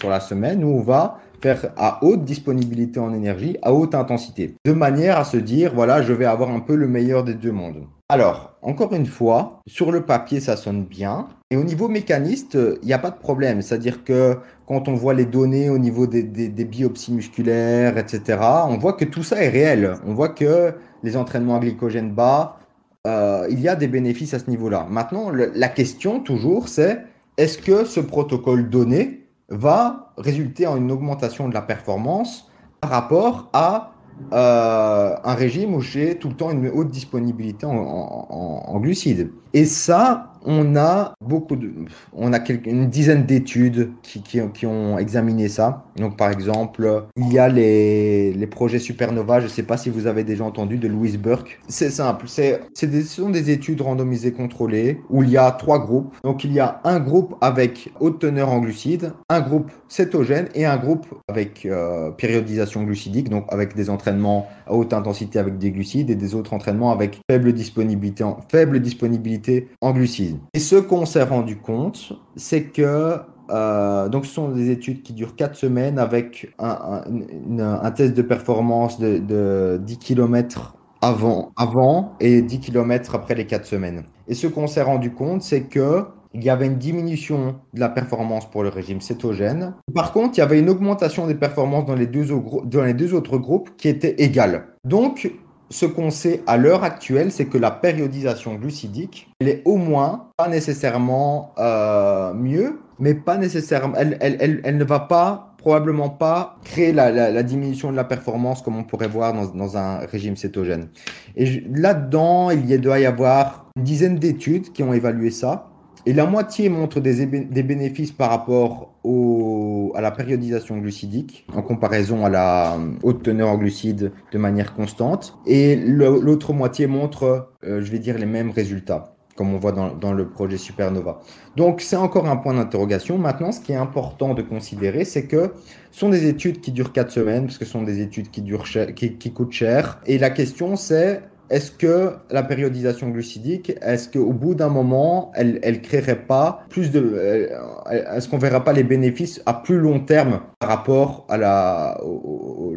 [0.08, 4.72] la semaine où on va faire à haute disponibilité en énergie, à haute intensité, de
[4.72, 7.86] manière à se dire, voilà, je vais avoir un peu le meilleur des deux mondes.
[8.10, 11.28] Alors, encore une fois, sur le papier, ça sonne bien.
[11.50, 13.62] Et au niveau mécaniste, il n'y a pas de problème.
[13.62, 18.76] C'est-à-dire que quand on voit les données au niveau des, des, biopsies musculaires, etc., on
[18.78, 19.94] voit que tout ça est réel.
[20.06, 20.74] On voit que
[21.04, 22.58] les entraînements à glycogène bas,
[23.06, 24.86] euh, il y a des bénéfices à ce niveau-là.
[24.90, 27.04] Maintenant, la question toujours, c'est
[27.40, 32.50] est-ce que ce protocole donné va résulter en une augmentation de la performance
[32.82, 33.92] par rapport à
[34.34, 39.32] euh, un régime où j'ai tout le temps une haute disponibilité en glucides?
[39.52, 41.70] Et ça, on a beaucoup de,
[42.12, 45.84] on a une dizaine d'études qui, qui, ont examiné ça.
[45.96, 49.40] Donc, par exemple, il y a les, les projets Supernova.
[49.40, 51.60] Je ne sais pas si vous avez déjà entendu de Louis Burke.
[51.68, 52.26] C'est simple.
[52.28, 56.14] C'est, ce sont des études randomisées contrôlées où il y a trois groupes.
[56.24, 60.64] Donc, il y a un groupe avec haute teneur en glucides, un groupe cétogène et
[60.64, 66.10] un groupe avec euh, périodisation glucidique, donc avec des entraînements haute intensité avec des glucides
[66.10, 70.38] et des autres entraînements avec faible disponibilité en, faible disponibilité en glucides.
[70.54, 73.16] Et ce qu'on s'est rendu compte, c'est que
[73.50, 79.00] euh, donc ce sont des études qui durent 4 semaines avec un, test de performance
[79.00, 84.04] de, 10 km avant, avant et 10 km après les 4 semaines.
[84.28, 87.88] Et ce qu'on s'est rendu compte, c'est que il y avait une diminution de la
[87.88, 89.74] performance pour le régime cétogène.
[89.94, 93.88] Par contre, il y avait une augmentation des performances dans les deux, autres groupes qui
[93.88, 94.68] était égale.
[94.84, 95.32] Donc,
[95.70, 100.28] ce qu'on sait à l'heure actuelle, c'est que la périodisation glucidique, elle est au moins,
[100.36, 107.42] pas nécessairement euh, mieux, mais pas nécessairement, elle, ne va pas, probablement pas créer la,
[107.42, 110.88] diminution de la performance comme on pourrait voir dans, dans un régime cétogène.
[111.36, 115.69] Et là-dedans, il y doit y avoir une dizaine d'études qui ont évalué ça.
[116.06, 122.24] Et la moitié montre des, bénéfices par rapport au, à la périodisation glucidique en comparaison
[122.24, 125.36] à la euh, haute teneur en glucides de manière constante.
[125.46, 130.12] Et l'autre moitié montre, euh, je vais dire, les mêmes résultats comme on voit dans,
[130.12, 131.22] le projet Supernova.
[131.56, 133.16] Donc c'est encore un point d'interrogation.
[133.16, 135.54] Maintenant, ce qui est important de considérer, c'est que
[135.92, 138.42] ce sont des études qui durent 4 semaines, parce que ce sont des études qui,
[138.42, 139.98] durent qui coûtent cher.
[140.04, 145.58] Et la question, c'est est-ce que la périodisation glucidique, est-ce qu'au bout d'un moment, elle,
[145.62, 147.50] elle créerait pas plus de,
[147.90, 152.76] est-ce qu'on verra pas les bénéfices à plus long terme par rapport à la, au,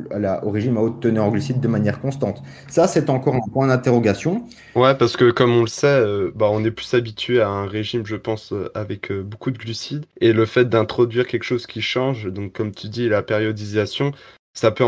[0.49, 2.41] régime à haute teneur en glucides de manière constante?
[2.67, 4.43] Ça, c'est encore un point d'interrogation.
[4.75, 7.67] Ouais, parce que comme on le sait, euh, bah, on est plus habitué à un
[7.67, 10.05] régime, je pense, euh, avec euh, beaucoup de glucides.
[10.19, 14.13] Et le fait d'introduire quelque chose qui change, donc comme tu dis, la périodisation,
[14.53, 14.83] ça peut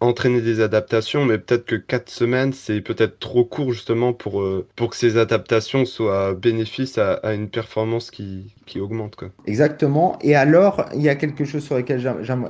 [0.00, 4.66] entraîner des adaptations, mais peut-être que quatre semaines, c'est peut-être trop court justement pour, euh,
[4.76, 9.16] pour que ces adaptations soient bénéfices à, une performance qui, qui augmente.
[9.16, 9.28] Quoi.
[9.46, 10.18] Exactement.
[10.22, 12.00] Et alors, il y a quelque chose sur lequel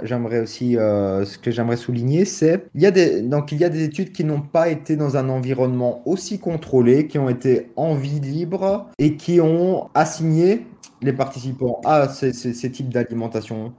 [0.04, 3.68] j'aimerais aussi, euh, ce que j'aimerais souligner, c'est il y a des il y a
[3.68, 7.94] des études qui n'ont pas été dans un environnement aussi contrôlé, qui ont été en
[7.94, 10.66] vie libre et qui ont assigné
[11.02, 13.72] les participants à ces types d'alimentation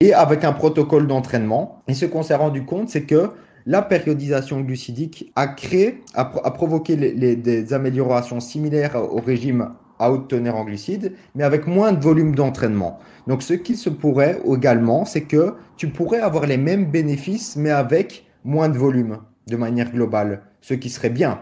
[0.00, 1.82] et avec un protocole d'entraînement.
[1.88, 3.30] Et ce qu'on s'est rendu compte, c'est que
[3.66, 10.56] la périodisation glucidique a créé, a, provoqué des améliorations similaires au régime à haute teneur
[10.56, 12.98] en glucides, mais avec moins de volume d'entraînement.
[13.26, 17.70] Donc ce qui se pourrait également, c'est que tu pourrais avoir les mêmes bénéfices, mais
[17.70, 21.40] avec moins de volume de manière globale, ce qui serait bien.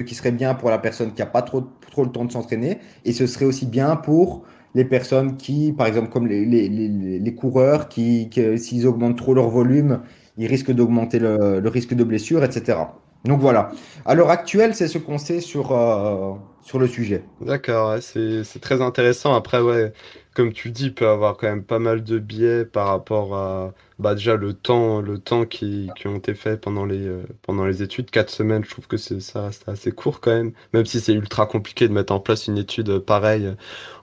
[0.00, 2.32] Ce qui serait bien pour la personne qui n'a pas trop, trop le temps de
[2.32, 4.44] s'entraîner, et ce serait aussi bien pour
[4.78, 10.02] les personnes qui, par exemple, comme les, coureurs, qui, s'ils augmentent trop leur volume,
[10.36, 12.78] ils risquent d'augmenter le, risque de blessure, etc.
[13.24, 13.72] Donc voilà.
[14.06, 17.24] À l'heure actuelle, c'est ce qu'on sait sur, euh, sur le sujet.
[17.40, 19.34] D'accord, c'est très intéressant.
[19.34, 19.92] Après, ouais,
[20.38, 24.14] comme tu dis, peut avoir quand même pas mal de biais par rapport à bah,
[24.14, 28.08] déjà le temps, le temps qui, ont été faits pendant les, euh, pendant les études.
[28.12, 31.46] Quatre semaines, je trouve que ça reste assez court quand même, même si c'est ultra
[31.46, 33.52] compliqué de mettre en place une étude pareille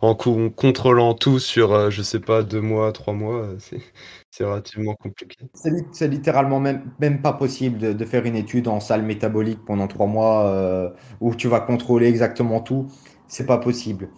[0.01, 3.47] en contrôlant tout sur, euh, je sais pas, deux mois, trois mois.
[4.29, 5.37] C'est relativement compliqué.
[5.53, 10.07] C'est littéralement même, même pas possible de, faire une étude en salle métabolique pendant trois
[10.07, 10.89] mois euh,
[11.21, 12.87] où tu vas contrôler exactement tout.
[13.29, 14.09] C'est pas possible.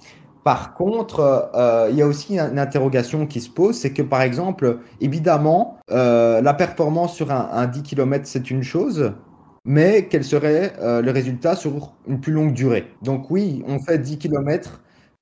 [0.48, 4.22] Par contre, euh, il y a aussi une interrogation qui se pose, c'est que par
[4.22, 9.12] exemple, évidemment, euh, la performance sur un, 10 km, c'est une chose,
[9.66, 12.86] mais quel serait euh, le résultat sur une plus longue durée?
[13.02, 14.80] Donc oui, on fait 10 km,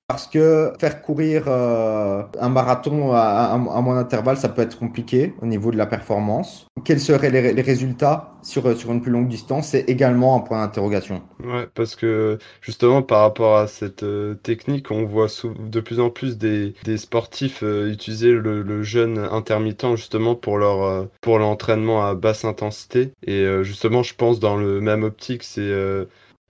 [0.07, 5.33] parce que faire courir euh, un marathon à, un mon intervalle, ça peut être compliqué
[5.41, 6.67] au niveau de la performance.
[6.83, 9.69] Quels seraient les, résultats sur, sur une plus longue distance?
[9.69, 11.23] C'est également un point d'interrogation.
[11.43, 15.27] Ouais, parce que justement, par rapport à cette euh, technique, on voit
[15.59, 20.57] de plus en plus des, des sportifs euh, utiliser le, le, jeûne intermittent justement pour
[20.57, 23.11] leur pour l'entraînement à basse intensité.
[23.25, 26.05] Et justement, je pense dans le même optique, c'est euh,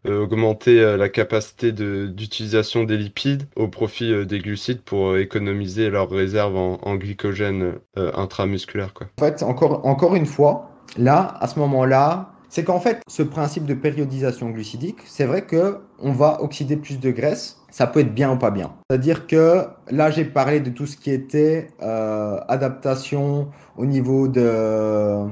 [0.08, 6.10] augmenter euh, la capacité d'utilisation des lipides au profit euh, des glucides pour économiser leurs
[6.10, 8.94] réserves en, glycogène intramusculaire.
[8.94, 9.08] Quoi.
[9.20, 13.66] En fait, encore, encore une fois, là, à ce moment-là, c'est qu'en fait, ce principe
[13.66, 17.58] de périodisation glucidique, c'est vrai que on va oxyder plus de graisse.
[17.70, 18.72] Ça peut être bien ou pas bien.
[18.90, 25.28] C'est-à-dire que là, j'ai parlé de tout ce qui était adaptation au niveau de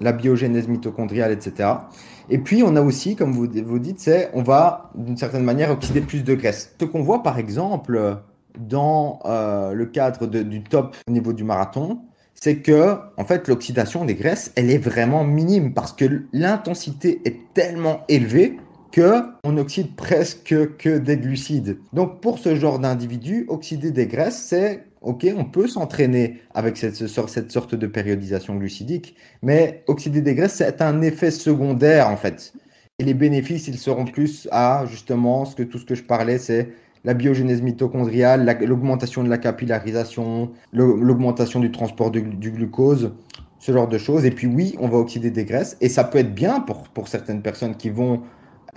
[0.00, 1.70] la biogénèse mitochondriale, etc.
[2.30, 6.00] Et puis, on a aussi, comme vous, dites, c'est on va d'une certaine manière oxyder
[6.00, 6.74] plus de graisse.
[6.78, 8.18] Ce qu'on voit, par exemple,
[8.58, 12.00] dans euh, le cadre du top au niveau du marathon,
[12.40, 17.52] c'est que en fait l'oxydation des graisses, elle est vraiment minime parce que l'intensité est
[17.54, 18.58] tellement élevée
[18.92, 21.78] que on oxyde presque que des glucides.
[21.92, 26.94] Donc pour ce genre d'individu, oxyder des graisses, c'est ok, on peut s'entraîner avec cette,
[26.94, 32.52] cette, sorte de périodisation glucidique, mais oxyder des graisses, c'est un effet secondaire en fait.
[32.98, 36.38] Et les bénéfices, ils seront plus à justement ce que tout ce que je parlais,
[36.38, 36.68] c'est
[37.04, 43.12] la biogénèse mitochondriale, l'augmentation de la capillarisation, l'augmentation du transport du, glucose,
[43.60, 44.26] ce genre de choses.
[44.26, 47.08] Et puis oui, on va oxyder des graisses et ça peut être bien pour, pour
[47.08, 48.20] certaines personnes qui vont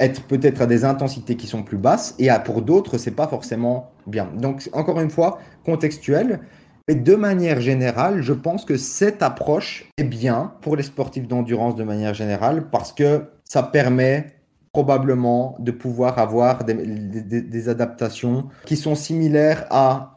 [0.02, 3.28] être peut-être à des intensités qui sont plus basses et à, pour d'autres, c'est pas
[3.28, 4.30] forcément bien.
[4.38, 6.42] Donc, encore une fois, contextuel.
[6.88, 11.76] Mais de manière générale, je pense que cette approche est bien pour les sportifs d'endurance
[11.76, 14.28] de manière générale parce que ça permet
[14.74, 20.14] probablement de pouvoir avoir des, adaptations qui sont similaires à,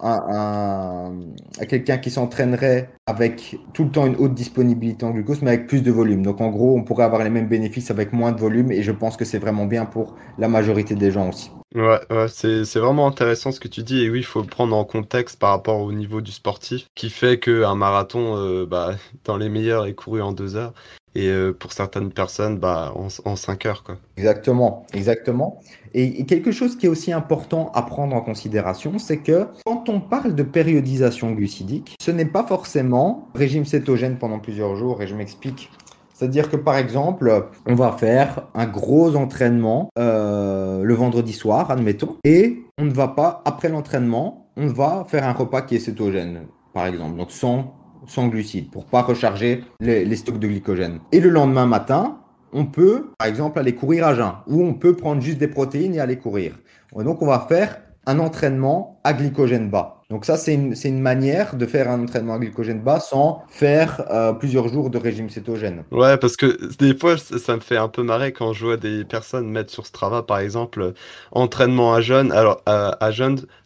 [1.59, 5.67] à, quelqu'un qui s'entraînerait avec tout le temps une haute disponibilité en glucose, mais avec
[5.67, 6.23] plus de volume.
[6.23, 8.93] Donc en gros, on pourrait avoir les mêmes bénéfices avec moins de volume, et je
[8.93, 11.51] pense que c'est vraiment bien pour la majorité des gens aussi.
[11.75, 14.75] Ouais, ouais c'est vraiment intéressant ce que tu dis, et oui, il faut le prendre
[14.77, 19.37] en contexte par rapport au niveau du sportif, qui fait qu'un marathon, euh, bah, dans
[19.37, 20.73] les meilleurs, est couru en deux heures
[21.15, 23.83] et euh, pour certaines personnes, bah, en, en 5 heures.
[23.85, 23.99] Quoi.
[24.17, 25.61] Exactement, exactement.
[25.95, 30.01] Et, quelque chose qui est aussi important à prendre en considération, c'est que quand on
[30.01, 35.15] parle de périodisation glucidique, ce n'est pas forcément régime cétogène pendant plusieurs jours, et je
[35.15, 35.71] m'explique.
[36.13, 42.17] C'est-à-dire que par exemple, on va faire un gros entraînement euh, le vendredi soir, admettons,
[42.25, 46.47] et on ne va pas, après l'entraînement, on va faire un repas qui est cétogène,
[46.73, 47.75] par exemple, donc sans,
[48.07, 50.99] sans glucides, pour pas recharger les, les stocks de glycogène.
[51.13, 52.19] Et le lendemain matin,
[52.55, 55.95] on peut, par exemple, aller courir à jeun, ou on peut prendre juste des protéines
[55.95, 56.55] et aller courir.
[56.97, 60.03] Donc, on va faire un entraînement à glycogène bas.
[60.11, 64.33] Donc ça, c'est une, manière de faire un entraînement à glycogène bas sans faire euh,
[64.33, 65.83] plusieurs jours de régime cétogène.
[65.91, 69.05] Ouais, parce que des fois, ça me fait un peu marrer quand je vois des
[69.05, 70.93] personnes mettre sur Strava, par exemple,
[71.33, 72.99] entraînement à jeûne, alors, à,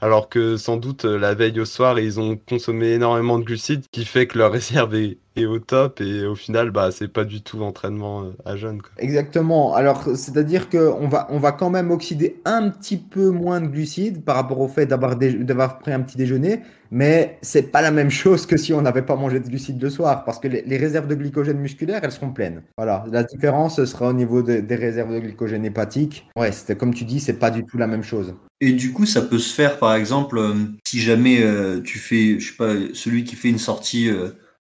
[0.01, 4.05] alors que sans doute la veille au soir, ils ont consommé énormément de glucides, qui
[4.05, 7.63] fait que leur réserve est au top et au final bah c'est pas du tout
[7.63, 9.75] entraînement euh, à jeûne Exactement.
[9.75, 13.67] Alors c'est-à-dire que on va on va quand même oxyder un petit peu moins de
[13.67, 17.91] glucides par rapport au fait d'avoir d'avoir pris un petit déjeuner, mais c'est pas la
[17.91, 20.77] même chose que si on n'avait pas mangé de glucides le soir parce que les,
[20.77, 22.63] réserves de glycogène musculaire elles seront pleines.
[22.77, 26.27] Voilà, la différence sera au niveau des réserves de glycogène hépatique.
[26.37, 28.35] Ouais, c'était comme tu dis, c'est pas du tout la même chose.
[28.61, 32.41] Et du coup, ça peut se faire, par exemple, euh, si jamais euh, tu fais,
[32.41, 34.11] je sais pas, celui qui fait une sortie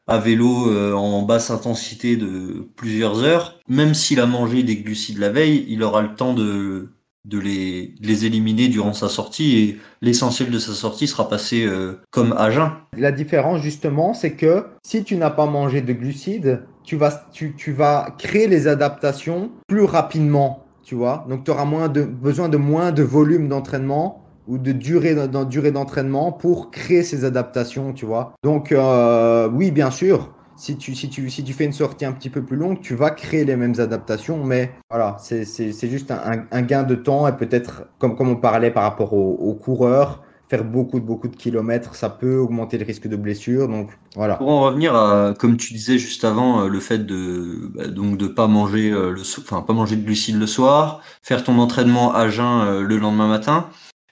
[0.09, 5.19] à vélo euh, en basse intensité de plusieurs heures, même s'il a mangé des glucides
[5.19, 6.89] la veille, il aura le temps de,
[7.27, 12.01] de les, les éliminer durant sa sortie et l'essentiel de sa sortie sera passé euh,
[12.11, 12.71] comme à jeun.
[12.97, 17.55] La différence justement, c'est que si tu n'as pas mangé de glucides, tu vas, tu,
[17.55, 21.27] tu vas créer les adaptations plus rapidement, tu vois.
[21.29, 25.15] Donc tu auras moins de, besoin de moins de volume d'entraînement ou de durée,
[25.49, 28.33] durée d'entraînement pour créer ces adaptations, tu vois.
[28.43, 32.13] Donc, euh, oui, bien sûr, si tu, si, tu, si tu fais une sortie un
[32.13, 35.45] petit peu plus longue, tu vas créer les mêmes adaptations, mais voilà, c'est
[35.89, 40.25] juste un, gain de temps et peut-être, comme, comme on parlait par rapport aux, coureurs,
[40.49, 43.69] faire beaucoup de beaucoup de kilomètres, ça peut augmenter le risque de blessure.
[43.69, 44.37] Donc voilà.
[44.37, 48.17] Pour en revenir à, comme tu disais juste avant, euh, le fait de bah, donc
[48.17, 52.15] de pas manger euh, le, enfin pas manger de glucides le soir, faire ton entraînement
[52.15, 53.69] à jeun le lendemain matin.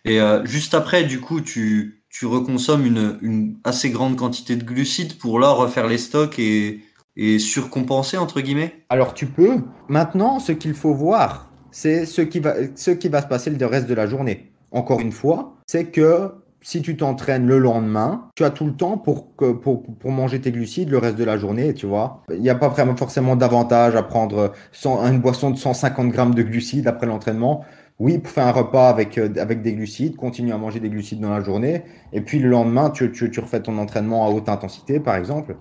[0.06, 4.62] Et euh, juste après, du coup, tu, tu reconsommes une, une, assez grande quantité de
[4.62, 6.80] glucides pour là refaire les stocks et,
[7.16, 8.84] et surcompenser, entre guillemets?
[8.88, 9.58] Alors tu peux.
[9.88, 13.66] Maintenant, ce qu'il faut voir, c'est ce, qui va, ce qui va se passer le
[13.66, 14.52] reste de la journée.
[14.70, 16.30] Encore une fois, c'est que
[16.62, 20.40] si tu t'entraînes le lendemain, tu as tout le temps pour, que, pour, pour manger
[20.40, 22.22] tes glucides le reste de la journée, tu vois.
[22.30, 24.52] Il n'y a pas vraiment forcément d'avantage à prendre
[24.84, 27.64] une boisson de 150 grammes de glucides après l'entraînement
[27.98, 31.30] oui, faire un repas avec, euh, avec des glucides, continue à manger des glucides dans
[31.30, 31.82] la journée,
[32.12, 35.56] et puis le lendemain, tu, tu, tu refais ton entraînement à haute intensité, par exemple.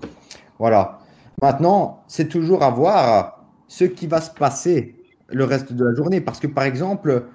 [0.59, 0.99] Voilà.
[1.41, 4.95] Maintenant, c'est toujours à voir ce qui va se passer
[5.29, 7.25] le reste de la journée, parce que par exemple,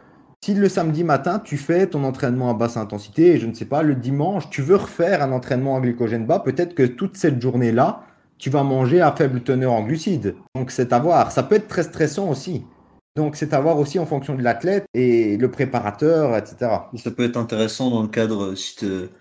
[0.42, 3.64] si le samedi matin, tu fais ton entraînement à basse intensité, et je ne sais
[3.64, 7.40] pas, le dimanche, tu veux refaire un entraînement à glycogène bas, peut-être que toute cette
[7.40, 8.02] journée-là,
[8.40, 10.34] tu vas manger à faible teneur en glucides.
[10.54, 11.30] Donc c'est à voir.
[11.30, 12.64] Ça peut être très stressant aussi.
[13.20, 16.70] Donc, c'est à voir aussi en fonction de l'athlète et le préparateur, etc.
[16.96, 18.76] Ça peut être intéressant dans le cadre, si,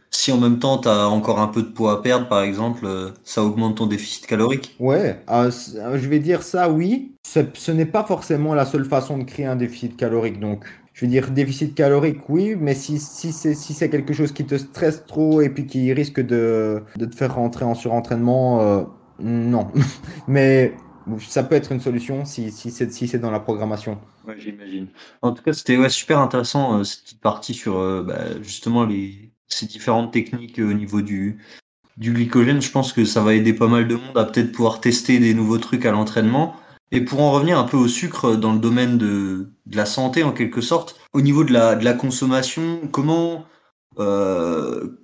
[0.10, 2.86] si en même temps tu as encore un peu de poids à perdre, par exemple,
[2.86, 4.74] euh, ça augmente ton déficit calorique.
[4.80, 7.12] Ouais, euh, euh, je vais dire ça, oui.
[7.26, 10.40] Ce n'est pas forcément la seule façon de créer un déficit calorique.
[10.40, 14.46] Donc, je veux dire, déficit calorique, oui, mais si, si c'est si quelque chose qui
[14.46, 18.88] te stresse trop et puis qui risque de, de te faire rentrer en surentraînement,
[19.20, 19.68] non.
[20.30, 20.74] mais
[21.20, 24.00] ça peut être une solution si, si c'est si dans la programmation.
[24.38, 24.88] J'imagine.
[25.22, 29.32] En tout cas, c'était super intéressant euh, cette petite partie sur euh, bah, justement les,
[29.48, 31.40] ces différentes techniques euh, au niveau du,
[31.98, 32.62] du glycogène.
[32.62, 35.34] Je pense que ça va aider pas mal de monde à peut-être pouvoir tester des
[35.34, 36.56] nouveaux trucs à l'entraînement.
[36.92, 40.24] Et pour en revenir un peu au sucre dans le domaine de, de la santé
[40.24, 43.46] en quelque sorte, au niveau de la, de la consommation, comment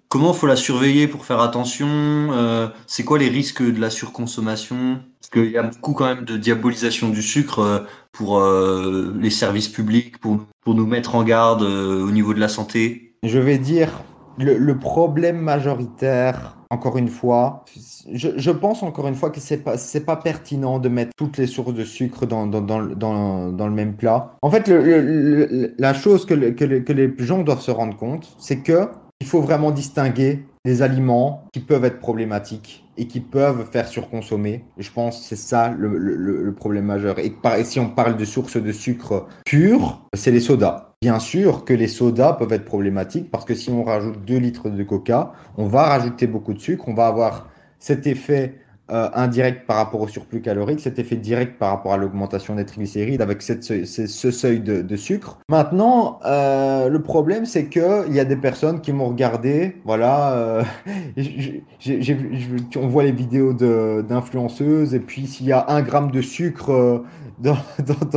[0.08, 5.04] comment faut la surveiller pour faire attention C'est quoi les risques de la surconsommation?
[5.26, 7.80] Parce qu'il y a beaucoup quand même de diabolisation du sucre euh,
[8.12, 12.48] pour euh, les services publics, pour, pour nous mettre en garde au niveau de la
[12.48, 13.16] santé.
[13.24, 13.90] Je vais dire
[14.38, 17.66] le, problème majoritaire, encore une fois,
[18.14, 21.74] je, pense encore une fois que c'est pas pas pertinent de mettre toutes les sources
[21.74, 24.36] de sucre dans dans, dans, dans, le même plat.
[24.42, 28.90] En fait, la chose que, que, que les gens doivent se rendre compte, c'est que
[29.22, 34.64] il faut vraiment distinguer les aliments qui peuvent être problématiques et qui peuvent faire surconsommer.
[34.78, 37.20] je pense que c'est ça le, problème majeur.
[37.20, 40.94] Et, si on parle de sources de sucre pur, c'est les sodas.
[41.02, 44.70] Bien sûr que les sodas peuvent être problématiques parce que si on rajoute 2 litres
[44.70, 48.56] de coca, on va rajouter beaucoup de sucre, on va avoir cet effet
[48.92, 52.66] euh, indirect par rapport au surplus calorique, cet effet direct par rapport à l'augmentation des
[52.66, 55.40] triglycérides avec ce, seuil de, sucre.
[55.50, 60.64] Maintenant, euh, le problème, c'est qu'il y a des personnes qui m'ont regardé, voilà, euh,
[62.78, 67.04] on voit les vidéos d'influenceuses, et puis s'il y a un gramme de sucre euh,
[67.40, 67.58] dans,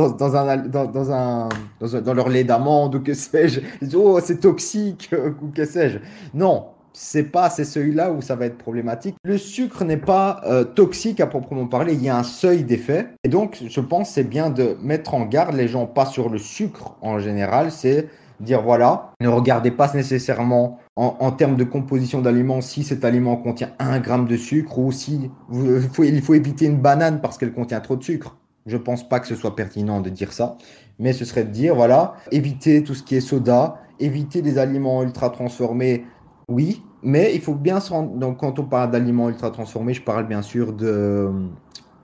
[0.09, 1.49] dans, un, dans, un,
[1.81, 3.59] dans, leur lait d'amande ou que sais-je,
[3.95, 5.97] oh, c'est toxique, ou que sais-je.
[6.33, 6.67] Non,
[7.01, 9.15] c'est pas ces seuils-là où ça va être problématique.
[9.23, 13.07] Le sucre n'est pas euh, toxique à proprement parler, il y a un seuil d'effet.
[13.23, 16.37] Et donc, je pense c'est bien de mettre en garde les gens pas sur le
[16.37, 18.09] sucre en général, c'est
[18.41, 23.71] dire voilà, ne regardez pas nécessairement en, termes de composition d'aliments si cet aliment contient
[23.79, 27.95] un gramme de sucre ou si il faut éviter une banane parce qu'elle contient trop
[27.95, 28.35] de sucre.
[28.65, 30.57] Je pense pas que ce soit pertinent de dire ça,
[30.99, 35.01] mais ce serait de dire voilà, éviter tout ce qui est soda, éviter les aliments
[35.01, 36.05] ultra transformés
[36.49, 38.15] oui, mais il faut bien se rendre.
[38.15, 41.31] Donc, quand on parle d'aliments ultra transformés, je parle bien sûr de euh,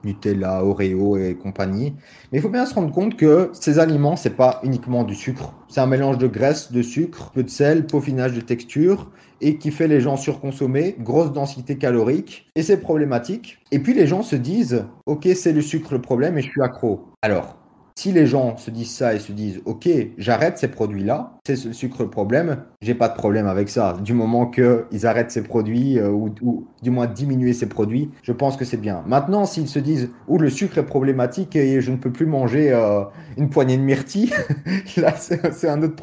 [0.03, 1.93] Nutella, Oreo et compagnie.
[2.31, 5.53] Mais il faut bien se rendre compte que ces aliments, c'est pas uniquement du sucre.
[5.67, 9.71] C'est un mélange de graisse, de sucre, peu de sel, peaufinage de texture et qui
[9.71, 12.49] fait les gens surconsommer, grosse densité calorique.
[12.55, 13.59] Et c'est problématique.
[13.71, 16.61] Et puis les gens se disent, ok, c'est le sucre le problème et je suis
[16.61, 17.07] accro.
[17.21, 17.57] Alors,
[17.97, 19.87] si les gens se disent ça et se disent OK,
[20.17, 23.97] j'arrête ces produits-là, c'est le sucre le problème, j'ai pas de problème avec ça.
[24.03, 28.57] Du moment qu'ils arrêtent ces produits euh, ou, du moins diminuer ces produits, je pense
[28.57, 29.03] que c'est bien.
[29.07, 32.73] Maintenant, s'ils se disent ou le sucre est problématique et je ne peux plus manger
[32.73, 33.03] euh,
[33.37, 34.33] une poignée de myrtilles,
[34.97, 35.95] là c'est un autre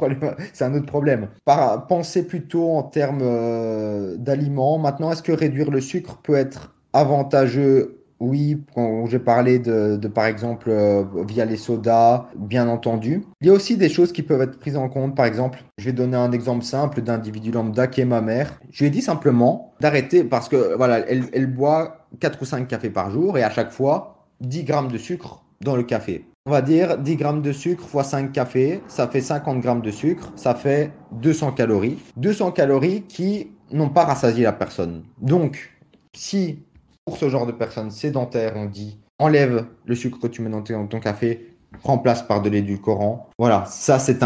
[0.86, 1.28] problème.
[1.44, 4.78] Par, penser plutôt en termes euh, d'aliments.
[4.78, 10.26] Maintenant, est-ce que réduire le sucre peut être avantageux oui, quand j'ai parlé de, par
[10.26, 13.24] exemple, euh, via les sodas, bien entendu.
[13.40, 15.16] Il y a aussi des choses qui peuvent être prises en compte.
[15.16, 18.60] Par exemple, je vais donner un exemple simple d'individu lambda qui est ma mère.
[18.70, 22.90] Je lui ai dit simplement d'arrêter parce que, voilà, elle, boit 4 ou 5 cafés
[22.90, 26.24] par jour et à chaque fois, 10 grammes de sucre dans le café.
[26.46, 29.90] On va dire 10 grammes de sucre fois 5 cafés, ça fait 50 grammes de
[29.90, 31.98] sucre, ça fait 200 calories.
[32.18, 35.02] 200 calories qui n'ont pas rassasié la personne.
[35.20, 35.72] Donc,
[36.12, 36.60] si
[37.04, 40.62] pour ce genre de personnes sédentaires, on dit enlève le sucre que tu mets dans
[40.62, 43.30] ton café, remplace par de l'édulcorant.
[43.38, 44.18] Voilà, ça c'est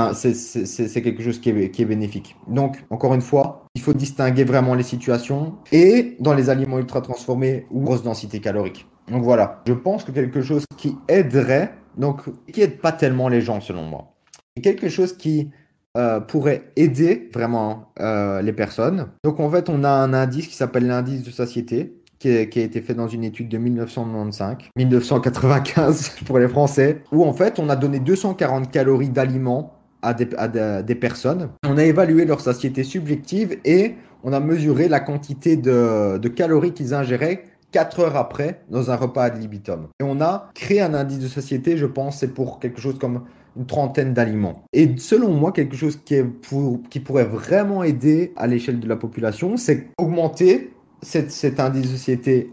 [1.02, 2.36] quelque chose qui est, qui est bénéfique.
[2.48, 7.00] Donc, encore une fois, il faut distinguer vraiment les situations et dans les aliments ultra
[7.00, 8.86] transformés ou grosse densité calorique.
[9.10, 12.22] Donc voilà, je pense que quelque chose qui aiderait, donc
[12.52, 14.14] qui aide pas tellement les gens selon moi,
[14.56, 15.50] et quelque chose qui
[15.96, 19.08] euh, pourrait aider vraiment euh, les personnes.
[19.22, 22.02] Donc en fait, on a un indice qui s'appelle l'indice de satiété
[22.46, 27.32] qui a, été fait dans une étude de 1995, 1995 pour les Français, où en
[27.32, 29.72] fait on a donné 240 calories d'aliments
[30.02, 31.50] à des, personnes.
[31.66, 36.94] On a évalué leur satiété subjective et on a mesuré la quantité de, calories qu'ils
[36.94, 39.88] ingéraient 4 heures après dans un repas ad libitum.
[40.00, 43.22] Et on a créé un indice de satiété, je pense, c'est pour quelque chose comme
[43.56, 44.64] une trentaine d'aliments.
[44.72, 49.88] Et selon moi, quelque chose qui, pourrait vraiment aider à l'échelle de la population, c'est
[49.98, 50.72] augmenter
[51.02, 52.52] cet indice de société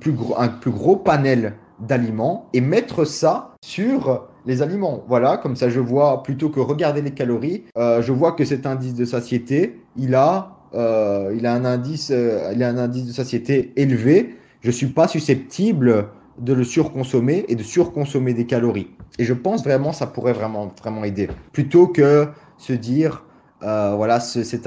[0.00, 5.04] plus un plus gros panel d'aliments et mettre ça sur les aliments.
[5.08, 8.66] Voilà, comme ça je vois, plutôt que regarder les calories, euh, je vois que cet
[8.66, 13.06] indice de satiété, il a, euh, il a, un, indice, euh, il a un indice
[13.06, 14.36] de satiété élevé.
[14.60, 18.88] Je ne suis pas susceptible de le surconsommer et de surconsommer des calories.
[19.18, 21.28] Et je pense vraiment ça pourrait vraiment, vraiment aider.
[21.52, 23.24] Plutôt que se dire,
[23.62, 24.62] euh, voilà, ce, ce,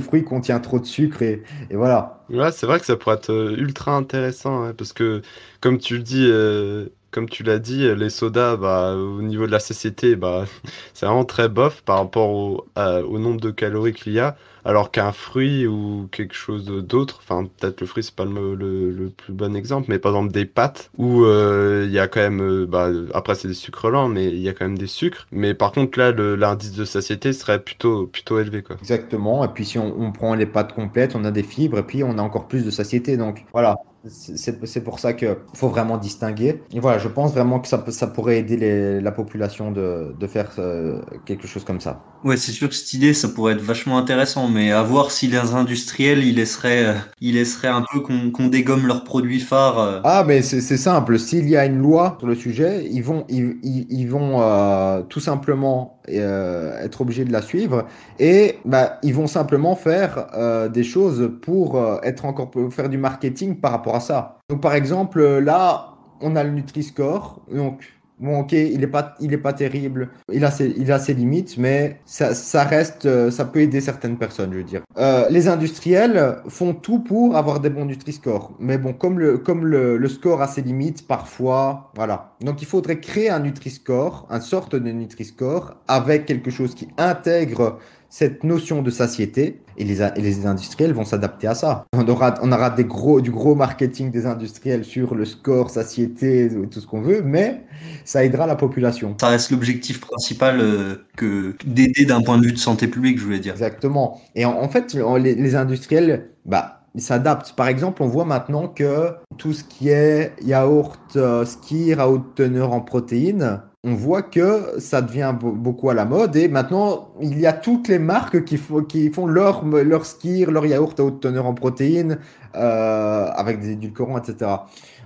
[0.00, 2.22] fruit contient trop de sucre et, voilà.
[2.52, 5.20] C'est vrai que ça pourrait être euh, ultra intéressant parce que,
[5.60, 9.60] comme tu dis, euh, comme tu l'as dit, les sodas, bah, au niveau de la
[9.60, 10.46] satiété, bah,
[10.94, 14.36] c'est vraiment très bof par rapport au nombre de calories qu'il y a.
[14.66, 19.32] Alors qu'un fruit ou quelque chose d'autre, enfin peut-être le fruit c'est pas le, plus
[19.32, 22.66] bon exemple, mais par exemple des pâtes où euh, il y a quand même, euh,
[22.66, 25.28] bah, après c'est des sucres lents, mais il y a quand même des sucres.
[25.30, 28.64] Mais par contre là, l'indice de satiété serait plutôt, plutôt élevé.
[28.64, 28.74] Quoi.
[28.80, 31.84] Exactement, et puis si on, on prend les pâtes complètes, on a des fibres, et
[31.84, 33.16] puis on a encore plus de satiété.
[33.16, 33.76] Donc voilà,
[34.08, 36.62] c'est pour ça qu'il faut vraiment distinguer.
[36.72, 40.50] Et voilà, je pense vraiment que ça, ça pourrait aider la population de, de faire
[40.58, 42.02] euh, quelque chose comme ça.
[42.26, 45.28] Ouais, c'est sûr que cette idée, ça pourrait être vachement intéressant, mais à voir si
[45.28, 49.78] les industriels, ils laisseraient, euh, ils laisseraient un peu qu'on dégomme leurs produits phares.
[49.78, 50.00] Euh.
[50.02, 51.20] Ah, mais c'est simple.
[51.20, 57.00] S'il y a une loi sur le sujet, ils vont, ils, vont tout simplement être
[57.00, 57.86] obligés de la suivre
[58.18, 60.26] et bah, ils vont simplement faire
[60.72, 64.38] des choses pour être encore pour faire du marketing par rapport à ça.
[64.50, 67.42] Donc par exemple, là, on a le Nutri-Score.
[67.52, 70.08] Donc Bon, ok, il est pas, il est pas terrible.
[70.32, 73.80] Il a ses, il a ses limites, mais ça, ça reste, euh, ça peut aider
[73.80, 74.82] certaines personnes, je veux dire.
[74.96, 78.54] Euh, les industriels font tout pour avoir des bons Nutri-Score.
[78.58, 82.32] Mais bon, comme le, comme le, le score a ses limites, parfois, voilà.
[82.40, 87.78] Donc, il faudrait créer un Nutri-Score, une sorte de Nutri-Score avec quelque chose qui intègre
[88.18, 91.84] cette notion de satiété et les, et les industriels vont s'adapter à ça.
[91.92, 96.48] On aura, on aura des gros, du gros marketing des industriels sur le score, satiété,
[96.70, 97.66] tout ce qu'on veut, mais
[98.06, 99.14] ça aidera la population.
[99.20, 103.24] Ça reste l'objectif principal euh, que d'aider d'un point de vue de santé publique, je
[103.24, 103.52] voulais dire.
[103.52, 104.18] Exactement.
[104.34, 107.52] Et en, en fait, les, les, industriels, bah, ils s'adaptent.
[107.52, 112.34] Par exemple, on voit maintenant que tout ce qui est yaourt, euh, skir à haute
[112.34, 117.38] teneur en protéines, on voit que ça devient beaucoup à la mode et maintenant il
[117.38, 121.20] y a toutes les marques qui, qui font leur, leur skir, leur yaourt à haute
[121.20, 122.18] teneur en protéines
[122.56, 124.50] euh, avec des édulcorants, etc.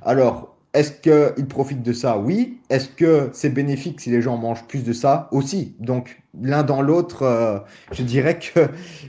[0.03, 2.17] Alors, est-ce qu'ils profitent de ça?
[2.17, 2.61] Oui.
[2.71, 5.29] Est-ce que c'est bénéfique si les gens mangent plus de ça?
[5.33, 5.75] Aussi.
[5.81, 7.59] Donc, l'un dans l'autre, euh,
[7.93, 8.69] je dirais que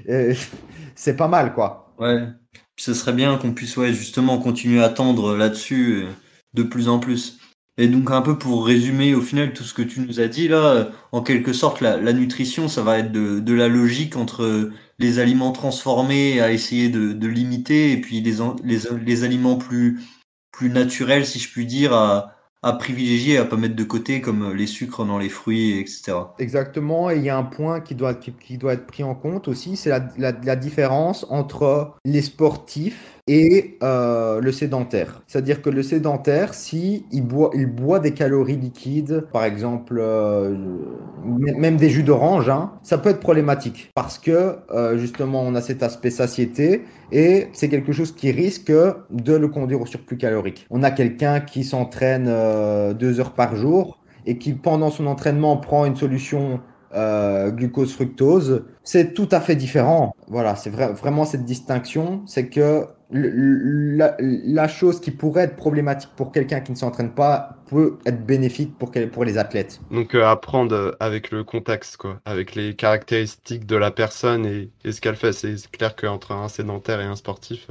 [0.09, 0.33] euh,
[0.95, 1.93] c'est pas mal, quoi.
[1.99, 2.25] Ouais.
[2.77, 6.07] Ce serait bien qu'on puisse justement continuer à tendre là-dessus euh,
[6.53, 7.39] de plus en plus.
[7.77, 10.47] Et donc un peu pour résumer au final tout ce que tu nous as dit
[10.47, 15.53] là, en quelque sorte la, nutrition ça va être de, la logique entre les aliments
[15.53, 20.01] transformés à essayer de, limiter et puis les, aliments plus,
[20.51, 24.53] plus naturels si je puis dire à, à privilégier, à pas mettre de côté comme
[24.53, 26.13] les sucres dans les fruits, etc.
[26.37, 29.47] Exactement, et il y a un point qui doit, qui, doit être pris en compte
[29.47, 35.21] aussi, c'est la, la différence entre les sportifs et euh, le sédentaire.
[35.27, 40.55] C'est-à-dire que le sédentaire, si il boit, il boit des calories liquides, par exemple, euh,
[41.23, 45.61] même des jus d'orange, hein, ça peut être problématique parce que euh, justement, on a
[45.61, 50.65] cet aspect satiété et c'est quelque chose qui risque de le conduire au surplus calorique.
[50.69, 52.25] On a quelqu'un qui s'entraîne
[52.93, 56.61] deux heures par jour et qui, pendant son entraînement, prend une solution
[56.93, 60.13] glucose fructose, c'est tout à fait différent.
[60.27, 66.11] Voilà, c'est vrai, vraiment cette distinction, c'est que la, la, chose qui pourrait être problématique
[66.15, 69.81] pour quelqu'un qui ne s'entraîne pas peut être bénéfique pour, pour les athlètes.
[69.91, 74.91] Donc euh, apprendre avec le contexte, quoi, avec les caractéristiques de la personne et, et
[74.91, 75.33] ce qu'elle fait.
[75.33, 77.67] C'est clair qu'entre un sédentaire et un sportif,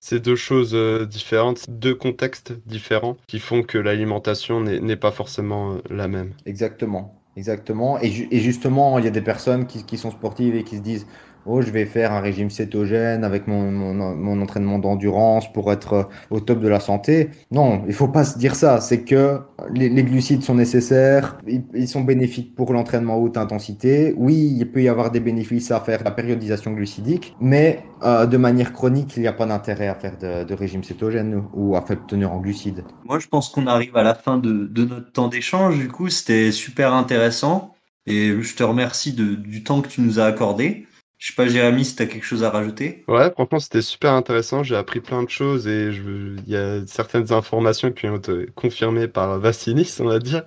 [0.00, 5.74] c'est deux choses euh, différentes, deux contextes différents qui font que l'alimentation n'est pas forcément
[5.74, 6.32] euh, la même.
[6.46, 7.16] Exactement.
[7.36, 8.00] Exactement.
[8.00, 10.76] Et, ju et, justement, il y a des personnes qui, qui, sont sportives et qui
[10.76, 11.06] se disent
[11.46, 16.40] Oh, je vais faire un régime cétogène avec mon, mon, entraînement d'endurance pour être au
[16.40, 17.30] top de la santé.
[17.50, 18.80] Non, il faut pas se dire ça.
[18.80, 19.40] C'est que
[19.72, 24.14] les, glucides sont nécessaires, ils, sont bénéfiques pour l'entraînement haute intensité.
[24.16, 28.36] Oui, il peut y avoir des bénéfices à faire la périodisation glucidique, mais euh, de
[28.36, 31.82] manière chronique, il n'y a pas d'intérêt à faire de, de, régime cétogène ou à
[31.82, 32.84] faible teneur en glucides.
[33.04, 35.78] Moi, je pense qu'on arrive à la fin de, de notre temps d'échange.
[35.78, 37.74] Du coup, c'était super intéressant.
[38.06, 40.86] Et je te remercie du temps que tu nous as accordé.
[41.20, 43.04] Je sais pas, Jérémy, si tu as quelque chose à rajouter.
[43.06, 44.62] Ouais, franchement, c'était super intéressant.
[44.62, 46.00] J'ai appris plein de choses et je...
[46.46, 50.44] il y a certaines informations qui ont été confirmées par Vassilis, on va dire.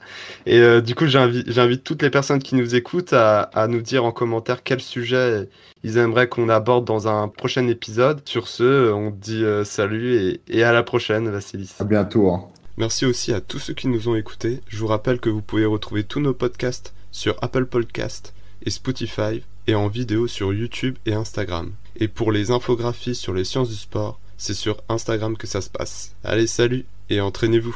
[0.48, 4.04] Et euh, du coup, j'invite toutes les personnes qui nous écoutent à, à, nous dire
[4.04, 5.48] en commentaire quel sujet
[5.84, 8.28] ils aimeraient qu'on aborde dans un prochain épisode.
[8.28, 11.76] Sur ce, on dit euh, salut et, et, à la prochaine, Vassilis.
[11.80, 12.32] À bientôt.
[12.32, 12.46] Hein.
[12.78, 14.62] Merci aussi à tous ceux qui nous ont écoutés.
[14.70, 18.34] Je vous rappelle que vous pouvez retrouver tous nos podcasts sur Apple Podcast
[18.66, 21.72] et Spotify et en vidéo sur YouTube et Instagram.
[21.98, 25.70] Et pour les infographies sur les sciences du sport, c'est sur Instagram que ça se
[25.70, 26.16] passe.
[26.24, 27.76] Allez, salut et entraînez-vous.